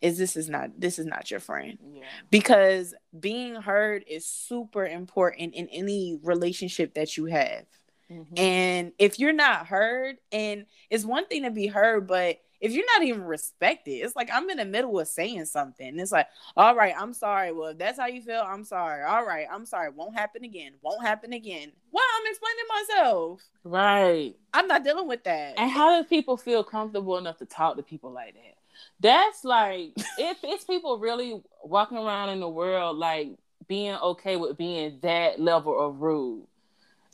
[0.00, 2.02] is this is not this is not your friend yeah.
[2.30, 7.64] because being heard is super important in any relationship that you have
[8.10, 8.38] Mm-hmm.
[8.38, 12.86] And if you're not heard, and it's one thing to be heard, but if you're
[12.96, 15.98] not even respected, it's like I'm in the middle of saying something.
[15.98, 17.52] It's like, all right, I'm sorry.
[17.52, 19.02] Well, if that's how you feel, I'm sorry.
[19.04, 19.90] All right, I'm sorry.
[19.90, 20.72] Won't happen again.
[20.82, 21.72] Won't happen again.
[21.92, 23.42] Well, I'm explaining myself.
[23.64, 24.34] Right.
[24.54, 25.54] I'm not dealing with that.
[25.58, 28.56] And how do people feel comfortable enough to talk to people like that?
[29.00, 33.36] That's like if it's people really walking around in the world like
[33.68, 36.46] being okay with being that level of rude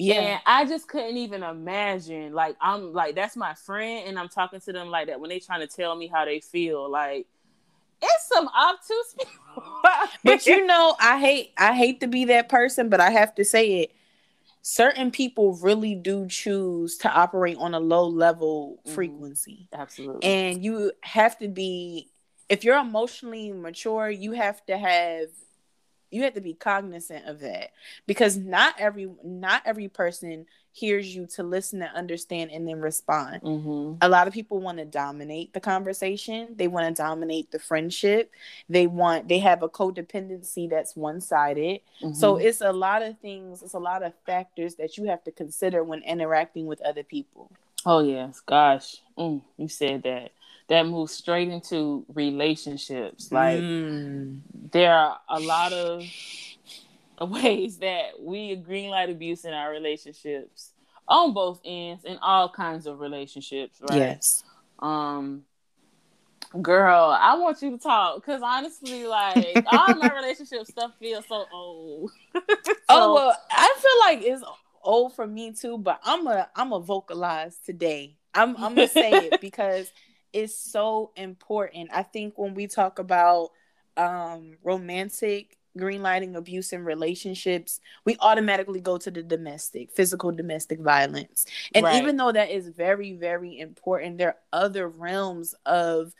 [0.03, 0.15] yeah.
[0.15, 2.33] And I just couldn't even imagine.
[2.33, 5.39] Like I'm like that's my friend, and I'm talking to them like that when they
[5.39, 6.91] trying to tell me how they feel.
[6.91, 7.27] Like
[8.01, 9.73] it's some obtuse people.
[10.25, 13.45] but you know, I hate I hate to be that person, but I have to
[13.45, 13.93] say it.
[14.65, 18.95] Certain people really do choose to operate on a low level mm-hmm.
[18.95, 19.69] frequency.
[19.73, 20.23] Absolutely.
[20.25, 22.09] And you have to be
[22.49, 25.29] if you're emotionally mature, you have to have
[26.13, 27.71] you have to be cognizant of that
[28.07, 33.43] because not every not every person hears you to listen and understand and then respond.
[33.43, 33.97] Mm-hmm.
[34.01, 36.49] a lot of people want to dominate the conversation.
[36.57, 38.31] They want to dominate the friendship.
[38.69, 41.81] They want they have a codependency that's one-sided.
[42.03, 42.15] Mm-hmm.
[42.15, 45.33] so it's a lot of things it's a lot of factors that you have to
[45.33, 47.51] consider when interacting with other people.
[47.85, 48.41] Oh yes.
[48.41, 48.99] Gosh.
[49.19, 50.33] Mm, you said that
[50.69, 53.31] that moves straight into relationships.
[53.33, 54.41] Like mm.
[54.71, 56.05] there are a lot of
[57.21, 60.73] ways that we green light abuse in our relationships
[61.09, 63.99] on both ends in all kinds of relationships, right?
[63.99, 64.45] Yes.
[64.79, 65.45] Um
[66.61, 71.47] girl, I want you to talk because honestly, like all my relationship stuff feels so
[71.53, 72.11] old.
[72.35, 74.45] so, oh well, I feel like it's
[74.83, 78.17] old for me too, but I'm a I'm a vocalize today.
[78.35, 79.91] I'm I'm gonna say it because
[80.33, 81.91] is so important.
[81.93, 83.51] I think when we talk about
[83.97, 90.81] um, romantic green lighting abuse in relationships, we automatically go to the domestic, physical domestic
[90.81, 91.47] violence.
[91.75, 92.03] And right.
[92.03, 96.15] even though that is very, very important, there are other realms of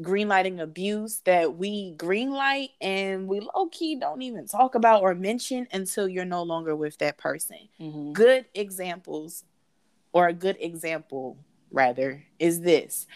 [0.00, 5.02] green lighting abuse that we green light and we low key don't even talk about
[5.02, 7.68] or mention until you're no longer with that person.
[7.80, 8.12] Mm-hmm.
[8.12, 9.44] Good examples,
[10.12, 11.38] or a good example
[11.70, 13.06] rather, is this.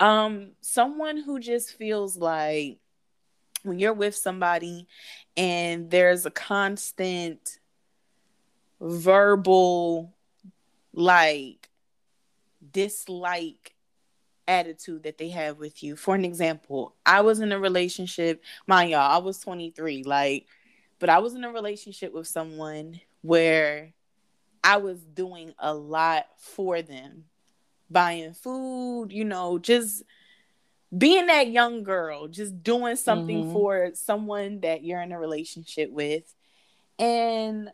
[0.00, 2.78] Um, someone who just feels like
[3.62, 4.86] when you're with somebody
[5.36, 7.58] and there's a constant
[8.80, 10.12] verbal
[10.92, 11.70] like
[12.72, 13.74] dislike
[14.46, 15.96] attitude that they have with you.
[15.96, 20.46] For an example, I was in a relationship, mind y'all, I was 23, like,
[20.98, 23.92] but I was in a relationship with someone where
[24.62, 27.24] I was doing a lot for them,
[27.94, 30.02] buying food, you know, just
[30.96, 33.52] being that young girl, just doing something mm-hmm.
[33.52, 36.34] for someone that you're in a relationship with.
[36.98, 37.70] And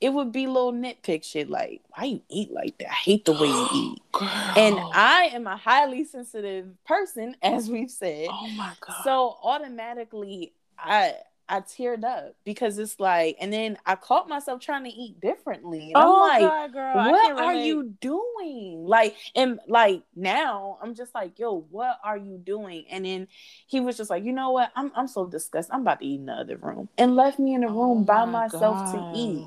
[0.00, 2.90] it would be little nitpick shit like, why you eat like that?
[2.90, 4.02] I hate the way you eat.
[4.12, 4.28] Girl.
[4.56, 8.26] And I am a highly sensitive person, as we've said.
[8.30, 8.96] Oh my god.
[9.04, 11.14] So automatically I
[11.48, 15.92] I teared up because it's like, and then I caught myself trying to eat differently.
[15.94, 18.84] And oh, I'm like, God, girl, what are you doing?
[18.86, 22.86] Like, and like now I'm just like, yo, what are you doing?
[22.90, 23.28] And then
[23.66, 24.72] he was just like, you know what?
[24.74, 25.72] I'm I'm so disgusted.
[25.72, 28.04] I'm about to eat in the other room and left me in the room oh
[28.04, 29.12] by myself God.
[29.14, 29.46] to eat.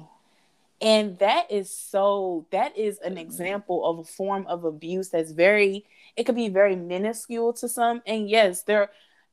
[0.81, 3.19] And that is so that is an mm-hmm.
[3.19, 5.85] example of a form of abuse that's very
[6.15, 8.01] it could be very minuscule to some.
[8.05, 8.89] And yes, there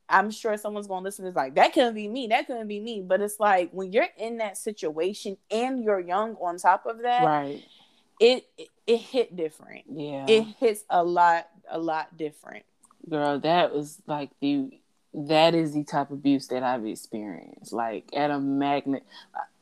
[0.09, 2.67] I'm sure someone's going to listen to this like that couldn't be me, that couldn't
[2.67, 3.01] be me.
[3.01, 7.23] But it's like when you're in that situation and you're young on top of that,
[7.23, 7.63] right?
[8.19, 9.85] It it, it hit different.
[9.91, 12.63] Yeah, it hits a lot a lot different.
[13.09, 14.79] Girl, that was like the
[15.13, 19.03] that is the type of abuse that I've experienced, like at a magnet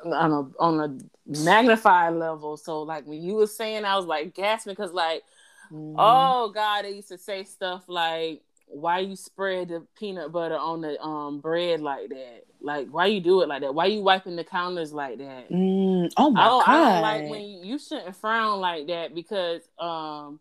[0.03, 2.57] on a on a magnified level.
[2.57, 5.23] So like when you were saying, I was like gasping because like,
[5.71, 5.95] mm-hmm.
[5.97, 10.81] oh God, they used to say stuff like why you spread the peanut butter on
[10.81, 12.43] the um bread like that?
[12.61, 13.73] Like why you do it like that?
[13.73, 15.49] Why you wiping the counters like that?
[15.51, 16.63] Mm, oh my I god!
[16.67, 20.39] I don't like when you, you, shouldn't frown like that because um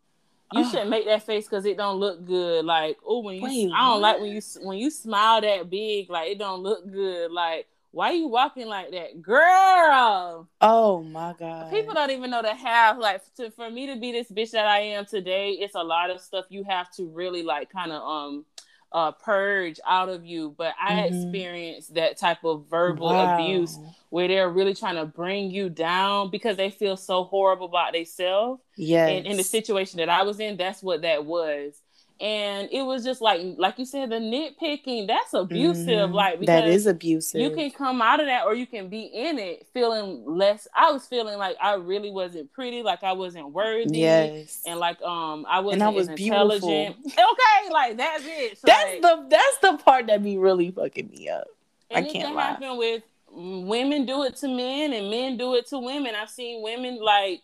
[0.53, 2.65] you shouldn't make that face because it don't look good.
[2.65, 4.01] Like oh when you Wait, I don't what?
[4.01, 7.31] like when you when you smile that big like it don't look good.
[7.31, 10.49] Like why you walking like that, girl?
[10.61, 11.71] Oh my god!
[11.71, 14.67] People don't even know to have like to for me to be this bitch that
[14.67, 15.51] I am today.
[15.53, 18.47] It's a lot of stuff you have to really like kind of um
[18.91, 20.55] uh purge out of you.
[20.59, 21.15] But I mm-hmm.
[21.15, 23.35] experienced that type of verbal wow.
[23.37, 23.79] abuse
[24.11, 28.61] where they're really trying to bring you down because they feel so horrible about themselves.
[28.77, 29.07] Yeah.
[29.07, 31.81] And in the situation that I was in, that's what that was
[32.25, 36.15] and it was just like like you said the nitpicking that's abusive mm-hmm.
[36.15, 39.39] like that is abusive you can come out of that or you can be in
[39.39, 43.99] it feeling less i was feeling like i really wasn't pretty like i wasn't worthy
[43.99, 47.25] yes and like um i wasn't and I was intelligent beautiful.
[47.33, 51.11] okay like that's it so that's like, the that's the part that be really fucking
[51.11, 51.47] me up
[51.95, 52.43] i can't lie.
[52.43, 53.03] happen with
[53.37, 57.43] women do it to men and men do it to women i've seen women like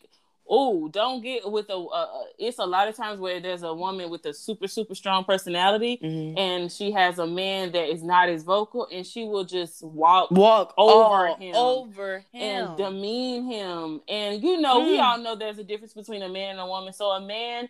[0.51, 1.77] oh, don't get with a.
[1.77, 5.25] Uh, it's a lot of times where there's a woman with a super super strong
[5.25, 6.37] personality, mm-hmm.
[6.37, 10.31] and she has a man that is not as vocal, and she will just walk
[10.33, 14.01] walk over him, over him, and demean him.
[14.09, 14.87] And you know, mm.
[14.87, 16.93] we all know there's a difference between a man and a woman.
[16.93, 17.69] So a man.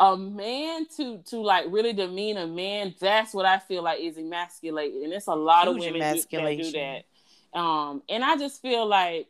[0.00, 4.18] A man to to like really demean a man, that's what I feel like is
[4.18, 7.04] emasculated, and it's a lot Huge of women do, that do that.
[7.56, 9.28] Um, and I just feel like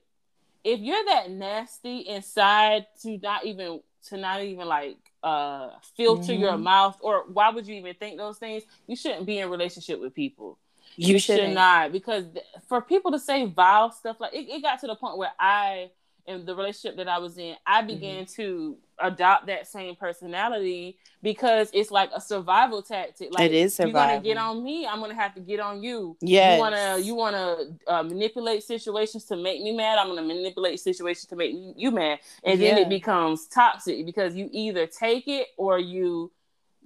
[0.65, 6.43] if you're that nasty inside to not even to not even like uh filter mm-hmm.
[6.43, 10.01] your mouth or why would you even think those things you shouldn't be in relationship
[10.01, 10.59] with people
[10.97, 12.25] you, you should not because
[12.69, 15.89] for people to say vile stuff like it, it got to the point where i
[16.27, 17.87] in the relationship that I was in, I mm-hmm.
[17.87, 18.43] began mm-hmm.
[18.43, 23.33] to adopt that same personality because it's like a survival tactic.
[23.33, 24.01] Like it is survival.
[24.01, 26.17] You're gonna get on me, I'm gonna have to get on you.
[26.21, 26.55] Yeah.
[26.55, 29.99] You wanna you wanna uh, manipulate situations to make me mad.
[29.99, 32.75] I'm gonna manipulate situations to make you mad, and yeah.
[32.75, 36.33] then it becomes toxic because you either take it or you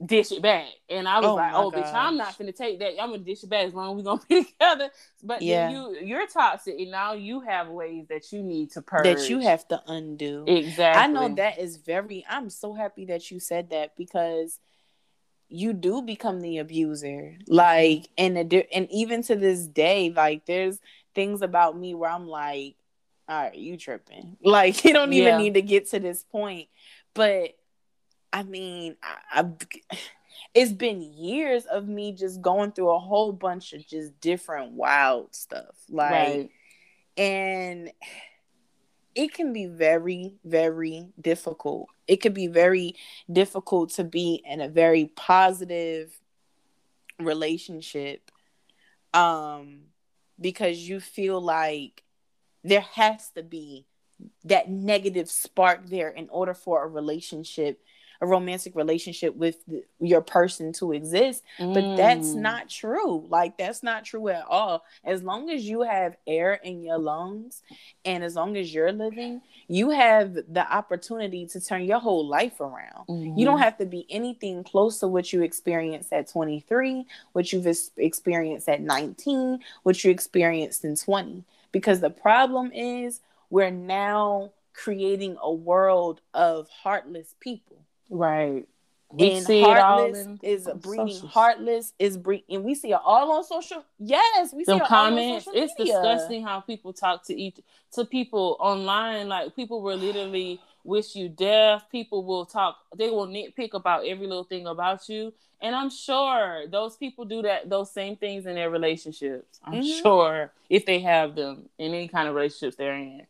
[0.04, 0.66] dish it back.
[0.88, 1.84] And I was oh like, oh, gosh.
[1.84, 3.00] bitch, I'm not gonna take that.
[3.00, 4.90] I'm gonna dish it back as long as we're gonna be together.
[5.22, 5.70] But yeah.
[5.70, 9.04] you you're toxic and now you have ways that you need to purge.
[9.04, 10.44] That you have to undo.
[10.46, 11.02] Exactly.
[11.02, 14.58] I know that is very I'm so happy that you said that because
[15.48, 17.36] you do become the abuser.
[17.46, 20.78] Like and and even to this day, like there's
[21.14, 22.76] things about me where I'm like,
[23.28, 24.36] all right, you tripping.
[24.42, 25.38] Like you don't even yeah.
[25.38, 26.68] need to get to this point.
[27.14, 27.56] But
[28.36, 29.46] I mean, I, I,
[30.54, 35.34] it's been years of me just going through a whole bunch of just different wild
[35.34, 35.74] stuff.
[35.88, 36.50] Like, right.
[37.16, 37.92] and
[39.14, 41.88] it can be very, very difficult.
[42.06, 42.96] It could be very
[43.32, 46.20] difficult to be in a very positive
[47.18, 48.30] relationship
[49.14, 49.84] um
[50.38, 52.02] because you feel like
[52.62, 53.86] there has to be
[54.44, 57.80] that negative spark there in order for a relationship
[58.20, 61.74] a romantic relationship with the, your person to exist mm.
[61.74, 62.36] but that's mm.
[62.36, 66.82] not true like that's not true at all as long as you have air in
[66.82, 67.62] your lungs
[68.04, 72.60] and as long as you're living you have the opportunity to turn your whole life
[72.60, 73.38] around mm-hmm.
[73.38, 73.64] you don't mm-hmm.
[73.64, 78.80] have to be anything close to what you experienced at 23 what you've experienced at
[78.80, 86.20] 19 what you experienced in 20 because the problem is we're now creating a world
[86.34, 87.78] of heartless people.
[88.10, 88.66] Right.
[89.12, 91.32] We and see heartless is breeding socials.
[91.32, 95.46] heartless is breeding and we see it all on social yes we Some see comments
[95.54, 97.60] it's disgusting how people talk to each
[97.92, 103.28] to people online like people will literally wish you death people will talk they will
[103.28, 107.92] nitpick about every little thing about you and i'm sure those people do that those
[107.92, 110.02] same things in their relationships i'm mm-hmm.
[110.02, 113.26] sure if they have them in any kind of relationships they're in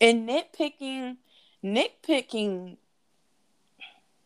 [0.00, 1.16] and nitpicking
[1.62, 2.76] nitpicking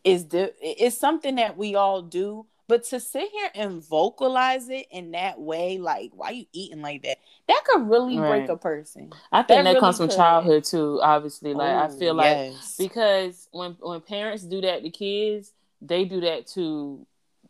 [0.09, 0.53] is the
[0.83, 5.39] is something that we all do but to sit here and vocalize it in that
[5.39, 8.45] way like why you eating like that that could really right.
[8.45, 10.09] break a person i think that, that really comes could.
[10.09, 14.83] from childhood too obviously like Ooh, i feel like because when when parents do that
[14.83, 15.51] to kids
[15.81, 17.05] they do that to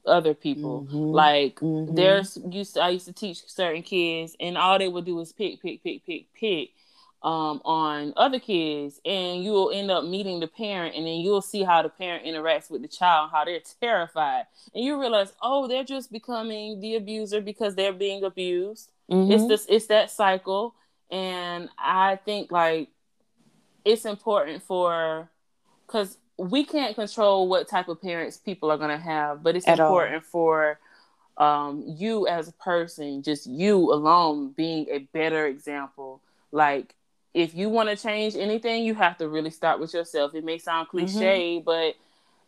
[0.05, 0.97] other people mm-hmm.
[0.97, 1.93] like mm-hmm.
[1.93, 5.33] there's used to, i used to teach certain kids and all they would do is
[5.33, 6.69] pick pick pick pick pick
[7.21, 11.41] um, on other kids, and you will end up meeting the parent, and then you'll
[11.41, 15.67] see how the parent interacts with the child, how they're terrified, and you realize, oh,
[15.67, 18.91] they're just becoming the abuser because they're being abused.
[19.11, 19.31] Mm-hmm.
[19.31, 20.75] It's this, it's that cycle,
[21.11, 22.89] and I think like
[23.83, 25.29] it's important for
[25.85, 29.67] because we can't control what type of parents people are going to have, but it's
[29.67, 30.29] At important all.
[30.31, 30.79] for
[31.37, 36.21] um, you as a person, just you alone, being a better example.
[36.51, 36.95] Like
[37.33, 40.33] if you want to change anything, you have to really start with yourself.
[40.33, 40.97] It may sound mm-hmm.
[40.97, 41.65] cliche, mm-hmm.
[41.65, 41.95] but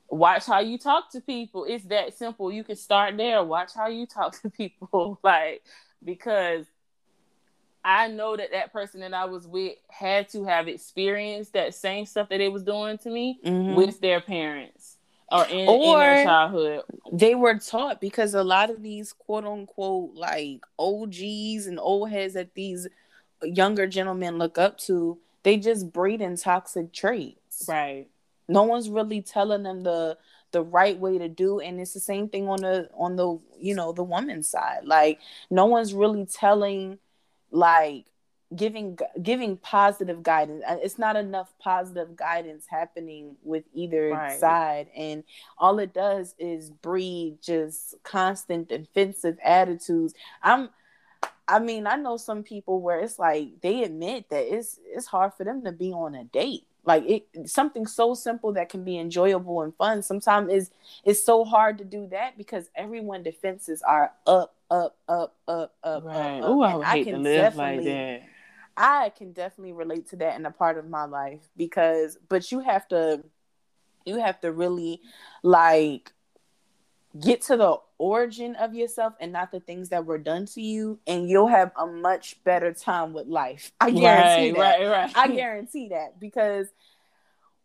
[0.10, 1.66] watch how you talk to people.
[1.66, 2.52] It's that simple.
[2.52, 3.44] You can start there.
[3.44, 5.64] Watch how you talk to people, like
[6.04, 6.66] because
[7.84, 12.06] I know that that person that I was with had to have experienced that same
[12.06, 13.76] stuff that they was doing to me mm-hmm.
[13.76, 14.98] with their parents
[15.32, 16.82] or in, or in their childhood.
[17.12, 22.36] They were taught because a lot of these quote unquote like OGs and old heads
[22.36, 22.88] at these
[23.44, 27.66] younger gentlemen look up to, they just breed in toxic traits.
[27.68, 28.08] Right.
[28.48, 30.18] No one's really telling them the
[30.52, 33.74] the right way to do and it's the same thing on the on the you
[33.74, 35.20] know the woman's side like
[35.50, 37.00] no one's really telling
[37.52, 38.06] like
[38.54, 44.40] giving giving positive guidance uh, it's not enough positive guidance happening with either right.
[44.40, 45.24] side and
[45.58, 50.14] all it does is breed just constant defensive attitudes
[50.44, 50.70] i'm
[51.48, 55.34] I mean, I know some people where it's like they admit that it's it's hard
[55.34, 56.66] for them to be on a date.
[56.84, 60.02] Like it something so simple that can be enjoyable and fun.
[60.02, 60.72] Sometimes is
[61.04, 66.04] it's so hard to do that because everyone defenses are up, up, up, up, up,
[66.04, 66.40] right.
[66.40, 66.44] up.
[66.44, 68.22] Oh, I would hate I to live like that.
[68.78, 72.62] I can definitely relate to that in a part of my life because but you
[72.62, 73.24] have to
[74.06, 75.02] you have to really
[75.44, 76.14] like
[77.20, 81.00] get to the origin of yourself and not the things that were done to you
[81.06, 85.12] and you'll have a much better time with life i guarantee right, that right, right.
[85.16, 86.68] i guarantee that because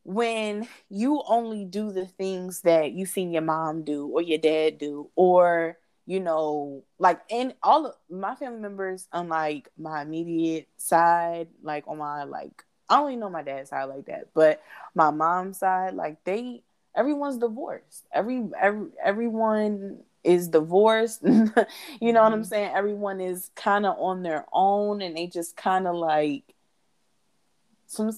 [0.04, 4.76] when you only do the things that you've seen your mom do or your dad
[4.76, 10.68] do or you know like in all of my family members on like my immediate
[10.76, 14.62] side like on my like i don't even know my dad's side like that but
[14.94, 16.62] my mom's side like they
[16.96, 18.06] everyone's divorced.
[18.12, 21.22] Every every everyone is divorced.
[21.22, 21.62] you know mm-hmm.
[22.00, 22.42] what I'm mm-hmm.
[22.42, 22.72] saying?
[22.74, 26.42] Everyone is kind of on their own and they just kind of like
[27.86, 28.10] some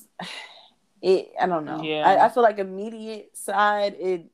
[1.03, 1.83] it I don't know.
[1.83, 2.07] Yeah.
[2.07, 4.27] I, I feel like immediate side it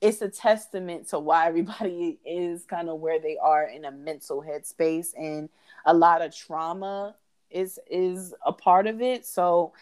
[0.00, 4.42] it's a testament to why everybody is kind of where they are in a mental
[4.42, 5.48] headspace and
[5.84, 7.16] a lot of trauma
[7.50, 9.26] is is a part of it.
[9.26, 9.72] So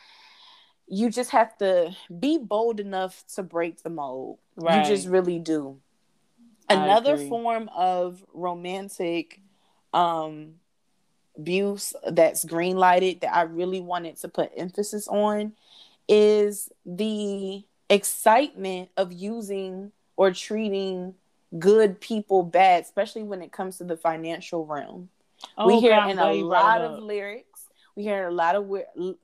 [0.87, 4.39] you just have to be bold enough to break the mold.
[4.57, 4.89] Right.
[4.89, 5.79] You just really do.
[6.71, 9.41] Another form of romantic
[9.95, 10.55] um
[11.37, 15.53] abuse that's green lighted that I really wanted to put emphasis on
[16.09, 21.15] is the excitement of using or treating
[21.59, 25.09] good people bad, especially when it comes to the financial realm.
[25.57, 28.73] Oh, we hear God, in a lot of lyrics we hear a lot of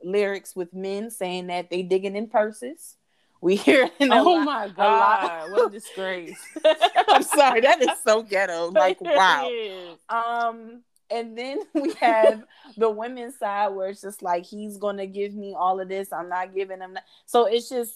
[0.03, 2.97] lyrics with men saying that they digging in purses.
[3.45, 6.41] We hear in oh lot, my god, a what a disgrace!
[7.09, 8.71] I'm sorry, that is so ghetto.
[8.73, 9.99] Like wow.
[10.09, 10.81] Um,
[11.11, 12.43] and then we have
[12.79, 16.11] the women's side where it's just like he's gonna give me all of this.
[16.11, 17.05] I'm not giving him that.
[17.27, 17.93] So it's just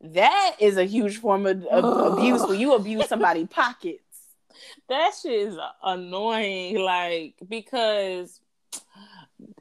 [0.00, 4.00] that is a huge form of, of abuse when you abuse somebody's pockets.
[4.88, 8.40] That shit is annoying, like because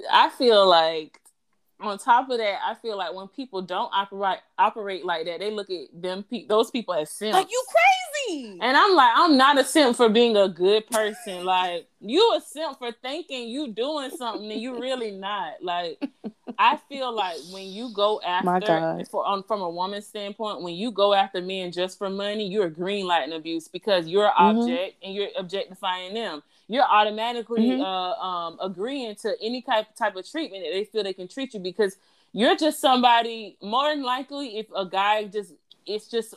[0.09, 1.19] I feel like
[1.79, 5.51] on top of that, I feel like when people don't operate operate like that, they
[5.51, 7.33] look at them pe- those people as simps.
[7.33, 8.59] Like you crazy.
[8.61, 11.45] And I'm like, I'm not a simp for being a good person.
[11.45, 15.63] Like you a simp for thinking you doing something and you really not.
[15.63, 16.03] Like
[16.57, 20.91] I feel like when you go after for on from a woman's standpoint, when you
[20.91, 24.59] go after men just for money, you're green lighting abuse because you're an mm-hmm.
[24.59, 27.81] object and you're objectifying them you're automatically mm-hmm.
[27.81, 31.53] uh, um, agreeing to any type type of treatment that they feel they can treat
[31.53, 31.97] you because
[32.31, 33.57] you're just somebody.
[33.61, 35.53] More than likely, if a guy just
[35.87, 36.35] it's just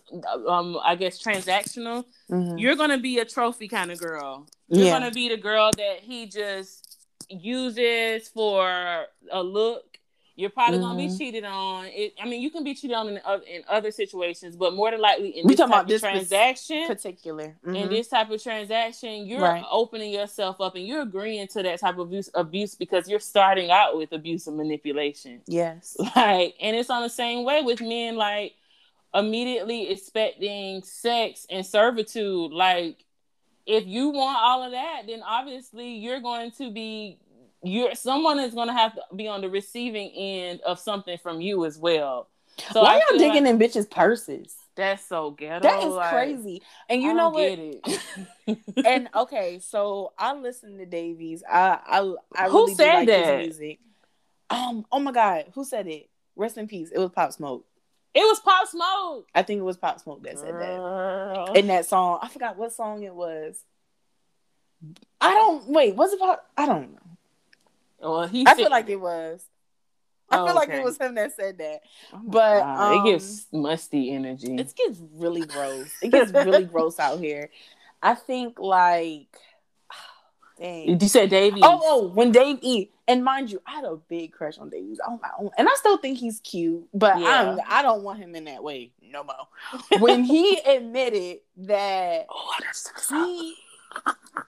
[0.49, 2.57] um I guess transactional, mm-hmm.
[2.57, 4.47] you're gonna be a trophy kind of girl.
[4.69, 4.99] You're yeah.
[4.99, 6.97] gonna be the girl that he just
[7.29, 9.92] uses for a look
[10.35, 10.87] you're probably mm-hmm.
[10.87, 11.19] gonna be mm-hmm.
[11.19, 11.87] cheated on.
[11.87, 13.17] It, I mean, you can be cheated on in,
[13.47, 17.75] in other situations, but more than likely in we this type of transaction, particular, mm-hmm.
[17.75, 19.65] in this type of transaction, you're right.
[19.71, 23.71] opening yourself up and you're agreeing to that type of abuse, abuse because you're starting
[23.71, 25.43] out with abuse and manipulation.
[25.47, 28.55] Yes, like, and it's on the same way with men, like
[29.15, 33.05] immediately expecting sex and servitude, like.
[33.65, 37.21] If you want all of that, then obviously you're going to be
[37.63, 41.65] you're someone is gonna have to be on the receiving end of something from you
[41.65, 42.29] as well.
[42.73, 44.57] So why y'all digging like, in bitches' purses?
[44.75, 45.63] That's so ghetto.
[45.63, 46.63] That is like, crazy.
[46.89, 48.59] And you I know what?
[48.85, 51.43] and okay, so I listen to Davies.
[51.49, 53.39] I I, I who really said like that?
[53.39, 53.81] music.
[54.51, 54.85] Um.
[54.93, 55.47] Oh my God.
[55.55, 56.09] Who said it?
[56.37, 56.91] Rest in peace.
[56.91, 57.67] It was Pop Smoke.
[58.15, 59.29] It was Pop Smoke.
[59.35, 61.47] I think it was Pop Smoke that said Girl.
[61.47, 61.57] that.
[61.57, 63.63] In that song, I forgot what song it was.
[65.21, 65.95] I don't wait.
[65.95, 66.45] Was it Pop?
[66.57, 67.02] I don't know.
[68.03, 68.45] Well, he.
[68.47, 69.45] I feel like it was.
[70.33, 70.55] I feel okay.
[70.55, 71.81] like it was him that said that.
[72.13, 74.55] Oh but um, it gives musty energy.
[74.55, 75.91] It gets really gross.
[76.03, 77.51] It gets really gross out here.
[78.03, 79.27] I think like
[80.59, 80.87] dang.
[80.87, 81.59] Did you say DaBaby?
[81.63, 82.89] Oh, oh, when Dave E.
[83.09, 84.97] And mind you, I had a big crush on DaBaby.
[85.07, 85.51] Oh my own.
[85.59, 87.53] and I still think he's cute, but yeah.
[87.53, 89.99] I'm I don't want him in that way no more.
[90.01, 92.53] when he admitted that oh,
[93.11, 93.55] he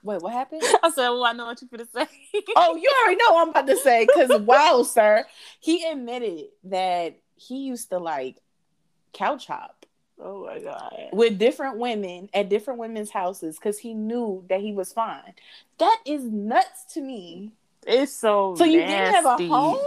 [0.05, 0.61] Wait, what happened?
[0.83, 2.11] I said, "Well, I know what you're gonna say."
[2.55, 5.25] oh, you already know I'm about to say because wow, sir,
[5.59, 8.37] he admitted that he used to like
[9.13, 9.85] couch hop.
[10.19, 11.09] Oh my god!
[11.11, 15.33] With different women at different women's houses because he knew that he was fine.
[15.79, 17.53] That is nuts to me.
[17.87, 18.55] It's so.
[18.57, 18.93] So you nasty.
[18.93, 19.85] didn't have a home.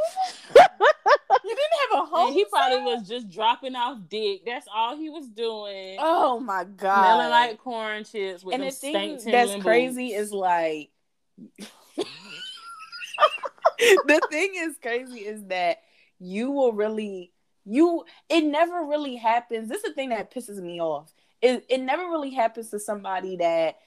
[1.45, 2.27] You didn't have a home.
[2.29, 4.45] And he probably was just dropping off dick.
[4.45, 5.97] That's all he was doing.
[5.99, 7.05] Oh my god!
[7.05, 10.21] Smelling like corn chips with and the thing that's crazy boots.
[10.21, 10.91] is like.
[13.79, 15.83] the thing is crazy is that
[16.19, 17.33] you will really
[17.65, 19.69] you it never really happens.
[19.69, 21.13] This is the thing that pisses me off.
[21.43, 23.79] It it never really happens to somebody that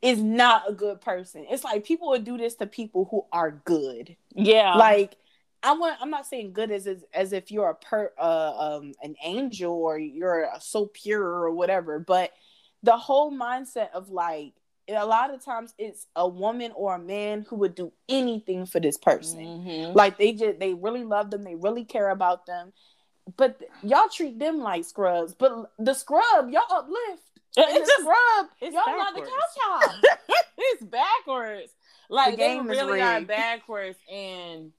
[0.00, 1.46] is not a good person.
[1.50, 4.16] It's like people would do this to people who are good.
[4.34, 4.74] Yeah.
[4.74, 5.16] Like
[5.64, 8.92] I want I'm not saying good as as, as if you're a per uh, um
[9.02, 12.32] an angel or you're so pure or whatever, but
[12.82, 14.52] the whole mindset of like
[14.88, 18.80] a lot of times it's a woman or a man who would do anything for
[18.80, 19.40] this person.
[19.40, 19.96] Mm-hmm.
[19.96, 22.72] Like they just they really love them, they really care about them.
[23.38, 25.34] But y'all treat them like scrubs.
[25.34, 27.22] But the scrub, y'all uplift
[27.56, 28.46] it's just scrub.
[28.60, 28.98] It's Y'all backwards.
[28.98, 31.72] not the couch it's backwards.
[32.08, 34.72] Like the game they really are backwards, and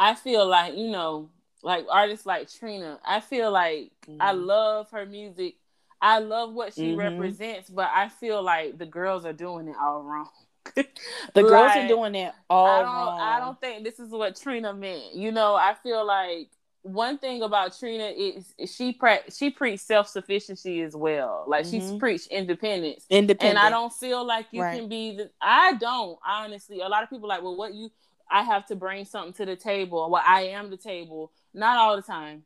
[0.00, 1.28] I feel like you know,
[1.62, 2.98] like artists like Trina.
[3.06, 4.16] I feel like mm-hmm.
[4.20, 5.56] I love her music.
[6.00, 6.98] I love what she mm-hmm.
[6.98, 10.30] represents, but I feel like the girls are doing it all wrong.
[10.74, 10.86] the
[11.34, 13.20] like, girls are doing it all I wrong.
[13.20, 15.14] I don't think this is what Trina meant.
[15.14, 16.48] You know, I feel like
[16.80, 21.44] one thing about Trina is she pre- she preached self sufficiency as well.
[21.46, 21.90] Like mm-hmm.
[21.90, 23.04] she's preached independence.
[23.10, 23.58] Independent.
[23.58, 24.78] And I don't feel like you right.
[24.78, 26.80] can be the I don't honestly.
[26.80, 27.90] A lot of people like, well, what you
[28.30, 30.08] I have to bring something to the table.
[30.10, 31.32] Well, I am the table.
[31.52, 32.44] Not all the time.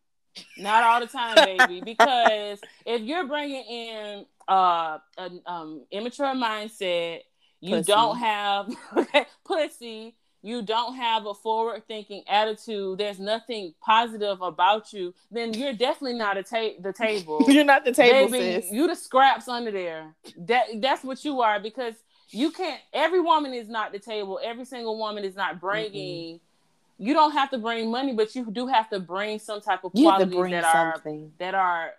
[0.59, 1.81] Not all the time, baby.
[1.85, 7.21] because if you're bringing in uh an um, immature mindset,
[7.61, 7.93] you pussy.
[7.93, 8.69] don't have
[9.45, 15.73] pussy you don't have a forward thinking attitude, there's nothing positive about you, then you're
[15.73, 17.43] definitely not a ta- the table.
[17.49, 18.71] you're not the table, Baby, sis.
[18.71, 20.15] You the scraps under there.
[20.37, 21.95] That that's what you are because
[22.31, 22.81] you can't.
[22.93, 24.41] Every woman is not the table.
[24.43, 26.37] Every single woman is not bringing.
[26.37, 27.05] Mm-hmm.
[27.05, 29.93] You don't have to bring money, but you do have to bring some type of
[29.93, 31.25] qualities that something.
[31.25, 31.91] are that are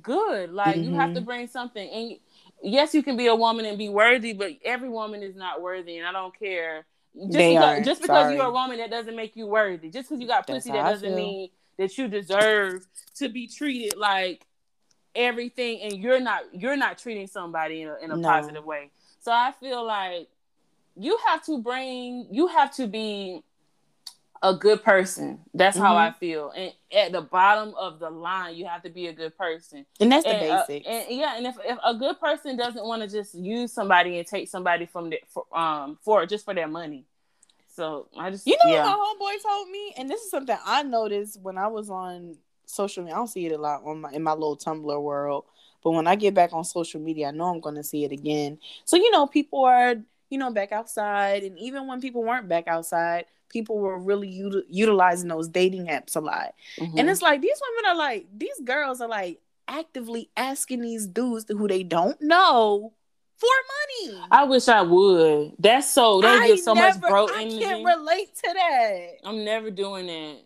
[0.00, 0.52] good.
[0.52, 0.90] Like mm-hmm.
[0.90, 1.26] you have to mm-hmm.
[1.26, 1.88] bring something.
[1.88, 2.18] And
[2.62, 5.98] yes, you can be a woman and be worthy, but every woman is not worthy,
[5.98, 7.82] and I don't care just they because, are.
[7.82, 8.36] just because Sorry.
[8.36, 9.90] you're a woman, that doesn't make you worthy.
[9.90, 12.86] Just because you got pussy, that doesn't mean that you deserve
[13.16, 14.46] to be treated like
[15.14, 18.26] everything and you're not you're not treating somebody in a, in a no.
[18.26, 18.90] positive way
[19.22, 20.28] so i feel like
[20.96, 23.42] you have to bring you have to be
[24.42, 25.38] a good person.
[25.54, 25.86] That's mm-hmm.
[25.86, 26.52] how i feel.
[26.54, 29.86] And at the bottom of the line you have to be a good person.
[30.00, 30.86] And that's the uh, basics.
[30.86, 34.18] uh, and yeah and if, if a good person doesn't want to just use somebody
[34.18, 37.04] and take somebody from the for, um for just for their money.
[37.68, 38.84] So i just you know yeah.
[38.84, 39.94] what my homeboy told me?
[39.96, 42.36] And this is something i noticed when i was on
[42.66, 43.14] social media.
[43.14, 45.44] I don't see it a lot on my in my little Tumblr world,
[45.82, 48.12] but when I get back on social media, I know I'm going to see it
[48.12, 48.58] again.
[48.84, 49.96] So you know, people are
[50.30, 54.64] you know back outside, and even when people weren't back outside, people were really util-
[54.68, 56.54] utilizing those dating apps a lot.
[56.78, 56.98] Mm-hmm.
[56.98, 61.44] And it's like these women are like these girls are like actively asking these dudes
[61.48, 62.92] who they don't know
[63.36, 63.48] for
[64.08, 64.26] money.
[64.30, 65.52] I wish I would.
[65.58, 67.58] That's so they give so never, much I energy.
[67.58, 69.06] I can't relate to that.
[69.24, 70.38] I'm never doing that.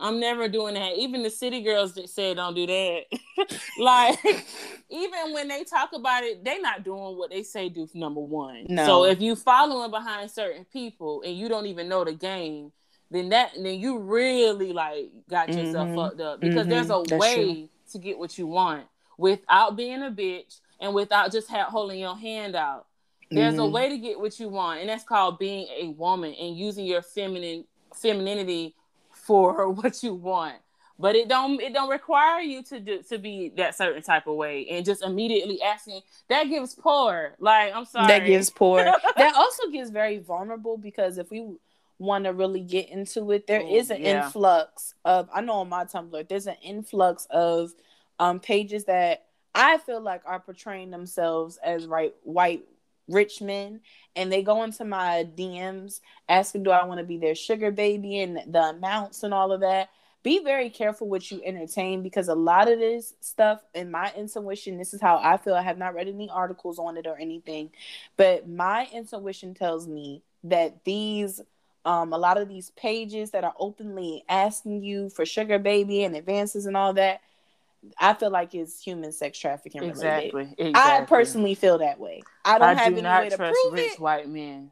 [0.00, 0.96] I'm never doing that.
[0.96, 3.02] Even the city girls that said don't do that.
[3.78, 4.18] like
[4.90, 8.66] even when they talk about it, they not doing what they say do number one.
[8.68, 8.86] No.
[8.86, 12.72] So if you following behind certain people and you don't even know the game,
[13.10, 15.96] then that then you really like got yourself mm-hmm.
[15.96, 16.40] fucked up.
[16.40, 16.70] Because mm-hmm.
[16.70, 17.68] there's a That's way true.
[17.92, 18.84] to get what you want
[19.18, 22.86] without being a bitch and without just ha- holding your hand out.
[23.30, 23.62] There's mm-hmm.
[23.62, 26.84] a way to get what you want, and that's called being a woman and using
[26.84, 27.64] your feminine
[27.94, 28.74] femininity
[29.30, 30.56] for what you want.
[30.98, 34.34] But it don't it don't require you to do to be that certain type of
[34.34, 36.00] way and just immediately asking.
[36.28, 37.36] That gives poor.
[37.38, 38.08] Like i'm sorry.
[38.08, 38.84] that gives poor.
[39.16, 41.54] That also gives very vulnerable because if we
[41.98, 44.24] want to really get into it there Ooh, is an yeah.
[44.24, 47.74] influx of i know on my tumblr there's an influx of
[48.18, 52.64] um pages that i feel like are portraying themselves as right white
[53.06, 53.80] rich men
[54.16, 58.20] and they go into my DMs asking, Do I want to be their sugar baby
[58.20, 59.90] and the amounts and all of that.
[60.22, 64.76] Be very careful what you entertain because a lot of this stuff, in my intuition,
[64.76, 65.54] this is how I feel.
[65.54, 67.70] I have not read any articles on it or anything,
[68.18, 71.40] but my intuition tells me that these
[71.86, 76.14] um, a lot of these pages that are openly asking you for sugar baby and
[76.14, 77.22] advances and all that
[77.98, 79.96] I feel like it's human sex trafficking related.
[79.98, 80.54] Exactly.
[80.58, 80.72] exactly.
[80.74, 82.22] I personally feel that way.
[82.44, 84.00] I don't I have do any not way to trust prove rich it.
[84.00, 84.70] white men.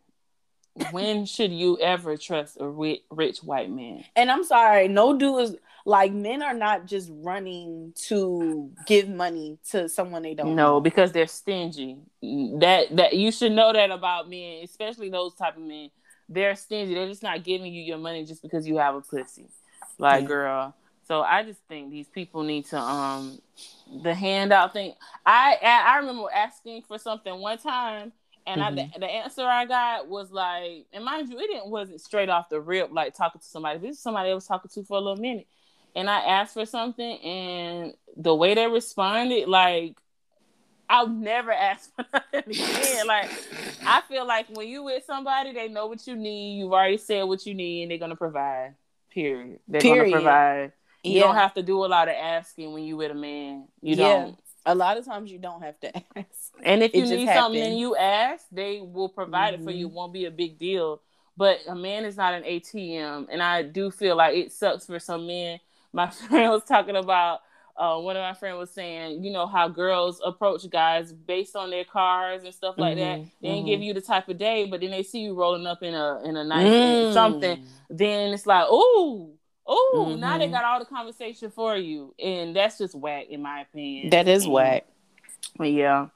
[0.90, 4.04] when should you ever trust a rich white man?
[4.14, 9.58] And I'm sorry, no dude is like men are not just running to give money
[9.70, 10.54] to someone they don't.
[10.54, 10.80] No, know.
[10.80, 11.98] because they're stingy.
[12.22, 15.90] That that you should know that about men, especially those type of men.
[16.28, 16.94] They're stingy.
[16.94, 19.46] They're just not giving you your money just because you have a pussy.
[19.98, 20.28] Like, yeah.
[20.28, 20.76] girl,
[21.08, 23.40] so I just think these people need to um
[24.02, 24.92] the handout thing.
[25.24, 28.12] I I remember asking for something one time,
[28.46, 28.78] and mm-hmm.
[28.78, 32.28] I the, the, answer I got was like, and mind you, it didn't wasn't straight
[32.28, 33.78] off the rip like talking to somebody.
[33.78, 35.46] This is somebody I was talking to for a little minute,
[35.96, 39.98] and I asked for something, and the way they responded, like.
[40.90, 43.06] I'll never ask for nothing again.
[43.06, 43.30] like
[43.84, 46.56] I feel like when you with somebody, they know what you need.
[46.56, 48.74] You've already said what you need, and they're gonna provide.
[49.10, 49.60] Period.
[49.68, 50.12] They're Period.
[50.12, 50.72] gonna provide.
[51.02, 51.22] You yeah.
[51.22, 53.68] don't have to do a lot of asking when you with a man.
[53.80, 54.08] You yeah.
[54.08, 54.38] don't.
[54.66, 56.52] A lot of times you don't have to ask.
[56.62, 59.62] And if you need something and you ask, they will provide mm-hmm.
[59.62, 59.86] it for you.
[59.86, 59.96] It mm-hmm.
[59.96, 61.00] won't be a big deal.
[61.36, 64.98] But a man is not an ATM, and I do feel like it sucks for
[64.98, 65.60] some men.
[65.92, 67.40] My friend was talking about
[67.78, 71.70] uh, one of my friends was saying, you know, how girls approach guys based on
[71.70, 73.30] their cars and stuff like mm-hmm, that.
[73.40, 73.66] They mm-hmm.
[73.66, 76.20] give you the type of day, but then they see you rolling up in a
[76.24, 77.12] in a nice mm.
[77.12, 77.64] something.
[77.88, 79.30] Then it's like, oh,
[79.70, 80.20] Oh, mm-hmm.
[80.20, 80.54] now they mm-hmm.
[80.54, 84.08] got all the conversation for you, and that's just whack, in my opinion.
[84.10, 84.86] That is whack.
[85.60, 86.08] Yeah.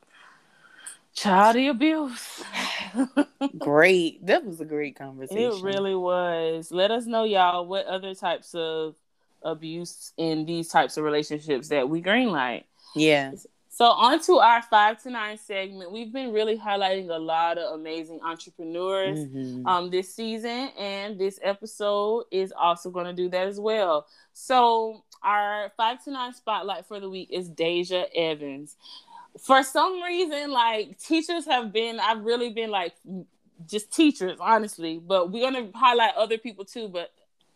[1.15, 2.43] Child abuse.
[3.59, 4.25] great.
[4.27, 5.53] That was a great conversation.
[5.53, 6.73] It really was.
[6.73, 8.95] Let us know, y'all, what other types of
[9.43, 12.65] abuse in these types of relationships that we greenlight.
[12.95, 13.33] Yeah.
[13.75, 15.93] So on to our five to nine segment.
[15.93, 19.67] We've been really highlighting a lot of amazing entrepreneurs mm-hmm.
[19.67, 24.07] um, this season, and this episode is also going to do that as well.
[24.35, 28.77] So our five to nine spotlight for the week is Deja Evans.
[29.39, 32.93] For some reason, like teachers have been, I've really been like
[33.67, 36.89] just teachers, honestly, but we're going to highlight other people too.
[36.89, 37.11] But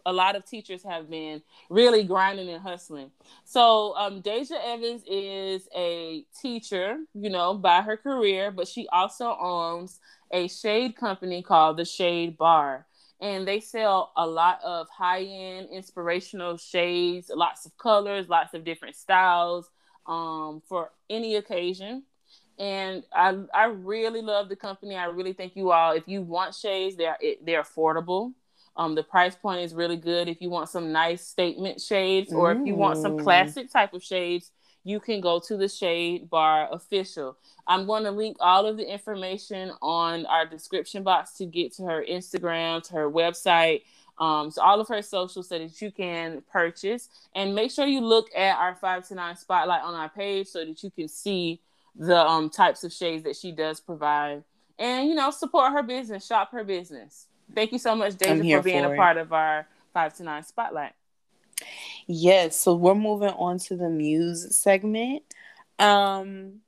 [0.07, 3.11] a lot of teachers have been really grinding and hustling.
[3.45, 9.37] So um, Deja Evans is a teacher, you know, by her career, but she also
[9.39, 10.01] owns
[10.31, 12.87] a shade company called the Shade Bar.
[13.21, 18.65] And they sell a lot of high end inspirational shades, lots of colors, lots of
[18.65, 19.71] different styles
[20.07, 22.05] um, for any occasion
[22.59, 24.97] and I I really love the company.
[24.97, 28.33] I really think you all, if you want shades, they're they're affordable.
[28.77, 32.55] Um, the price point is really good if you want some nice statement shades or
[32.55, 32.61] mm.
[32.61, 33.23] if you want some mm.
[33.23, 34.51] classic type of shades.
[34.85, 37.37] you can go to the Shade Bar official.
[37.67, 41.85] I'm going to link all of the information on our description box to get to
[41.85, 43.83] her Instagram, to her website,
[44.19, 48.01] um, so all of her socials so that you can purchase and make sure you
[48.01, 51.61] look at our five to nine spotlight on our page so that you can see
[51.95, 54.43] the um, types of shades that she does provide
[54.79, 58.63] and you know support her business shop her business thank you so much Deja for
[58.63, 60.93] being for a part of our five to nine spotlight
[62.07, 65.23] yes so we're moving on to the muse segment
[65.79, 66.61] um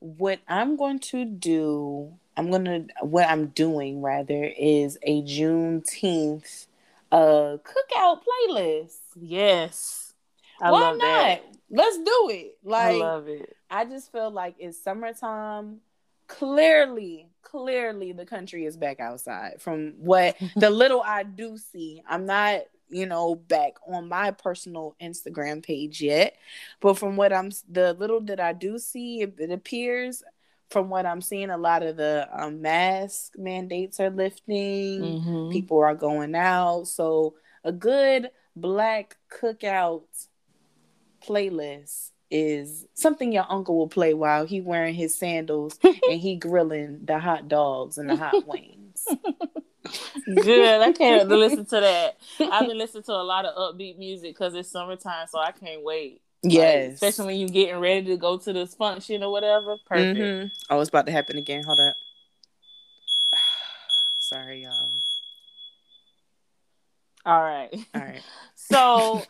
[0.00, 6.66] what i'm going to do I'm gonna what I'm doing rather is a Juneteenth
[7.10, 8.98] uh cookout playlist.
[9.16, 10.14] Yes.
[10.60, 10.98] I Why not?
[11.00, 11.42] That.
[11.68, 12.58] Let's do it.
[12.62, 13.56] Like I love it.
[13.68, 15.80] I just feel like it's summertime.
[16.28, 22.02] Clearly, clearly the country is back outside from what the little I do see.
[22.08, 26.34] I'm not you know back on my personal instagram page yet
[26.80, 30.22] but from what i'm the little that i do see it, it appears
[30.70, 35.00] from what I'm seeing, a lot of the um, mask mandates are lifting.
[35.00, 35.50] Mm-hmm.
[35.50, 36.88] People are going out.
[36.88, 37.34] So
[37.64, 40.02] a good black cookout
[41.26, 47.00] playlist is something your uncle will play while he wearing his sandals and he grilling
[47.04, 49.06] the hot dogs and the hot wings.
[50.26, 50.82] Good.
[50.82, 52.18] I can't listen to that.
[52.40, 55.82] I've been listening to a lot of upbeat music because it's summertime, so I can't
[55.82, 56.20] wait.
[56.42, 56.84] Yes.
[56.84, 59.76] Like, especially when you're getting ready to go to this function or whatever.
[59.86, 60.18] Perfect.
[60.18, 60.48] Mm-hmm.
[60.70, 61.64] Oh, it's about to happen again.
[61.64, 61.94] Hold up.
[64.18, 64.90] Sorry, y'all.
[67.24, 67.70] All right.
[67.94, 68.22] All right.
[68.54, 69.22] so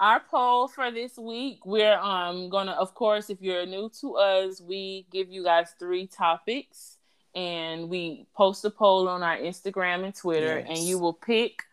[0.00, 4.60] our poll for this week, we're um gonna of course, if you're new to us,
[4.60, 6.96] we give you guys three topics
[7.34, 10.66] and we post a poll on our Instagram and Twitter, yes.
[10.68, 11.64] and you will pick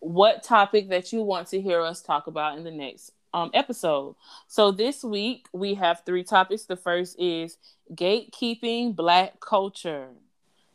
[0.00, 4.16] what topic that you want to hear us talk about in the next um, episode.
[4.48, 6.64] So this week we have three topics.
[6.64, 7.58] The first is
[7.92, 10.08] gatekeeping Black culture.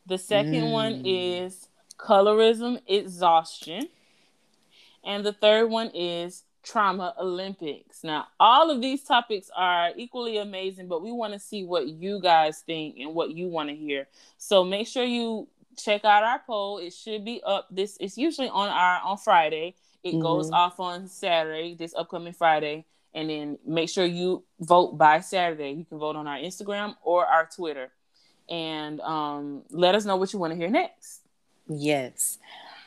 [0.06, 0.72] The second mm.
[0.72, 3.90] one is colorism exhaustion.
[5.04, 8.04] And the third one is trauma Olympics.
[8.04, 12.20] Now, all of these topics are equally amazing, but we want to see what you
[12.22, 14.08] guys think and what you want to hear.
[14.38, 16.80] So make sure you check out our poll.
[16.80, 19.76] It should be up this it's usually on our on Friday.
[20.04, 20.22] It mm-hmm.
[20.22, 22.86] goes off on Saturday, this upcoming Friday.
[23.14, 25.72] And then make sure you vote by Saturday.
[25.72, 27.92] You can vote on our Instagram or our Twitter.
[28.48, 31.22] And um, let us know what you want to hear next.
[31.68, 32.38] Yes.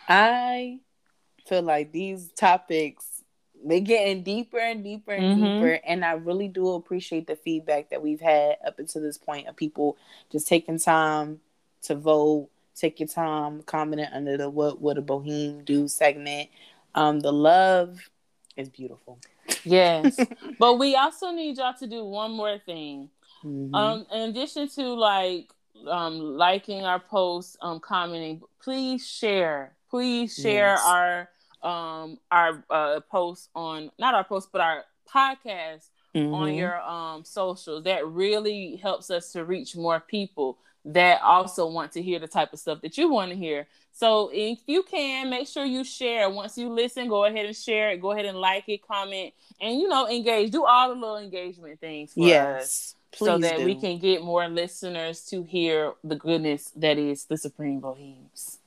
[0.08, 0.78] I
[1.46, 3.11] feel like these topics
[3.64, 5.44] they're getting deeper and deeper and mm-hmm.
[5.44, 9.46] deeper and i really do appreciate the feedback that we've had up until this point
[9.48, 9.96] of people
[10.30, 11.40] just taking time
[11.82, 16.48] to vote take your time commenting under the what would a boheme do segment
[16.94, 17.98] um, the love
[18.56, 19.18] is beautiful.
[19.64, 20.16] Yes,
[20.58, 23.10] but we also need y'all to do one more thing.
[23.44, 23.74] Mm-hmm.
[23.74, 25.50] Um, in addition to like
[25.86, 29.74] um liking our posts, um, commenting, please share.
[29.90, 30.82] Please share yes.
[30.86, 31.28] our
[31.62, 36.34] um our uh posts on not our posts but our podcast mm-hmm.
[36.34, 37.84] on your um socials.
[37.84, 42.52] That really helps us to reach more people that also want to hear the type
[42.52, 43.66] of stuff that you want to hear.
[43.92, 46.28] So if you can, make sure you share.
[46.28, 48.00] Once you listen, go ahead and share it.
[48.00, 50.50] Go ahead and like it, comment, and you know, engage.
[50.50, 52.94] Do all the little engagement things for yes, us.
[53.14, 53.64] so that do.
[53.64, 58.58] we can get more listeners to hear the goodness that is the Supreme Bohemes.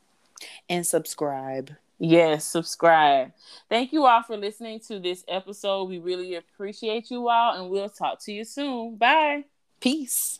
[0.69, 1.75] And subscribe.
[1.97, 3.31] Yes, subscribe.
[3.69, 5.85] Thank you all for listening to this episode.
[5.85, 8.97] We really appreciate you all, and we'll talk to you soon.
[8.97, 9.45] Bye.
[9.79, 10.39] Peace.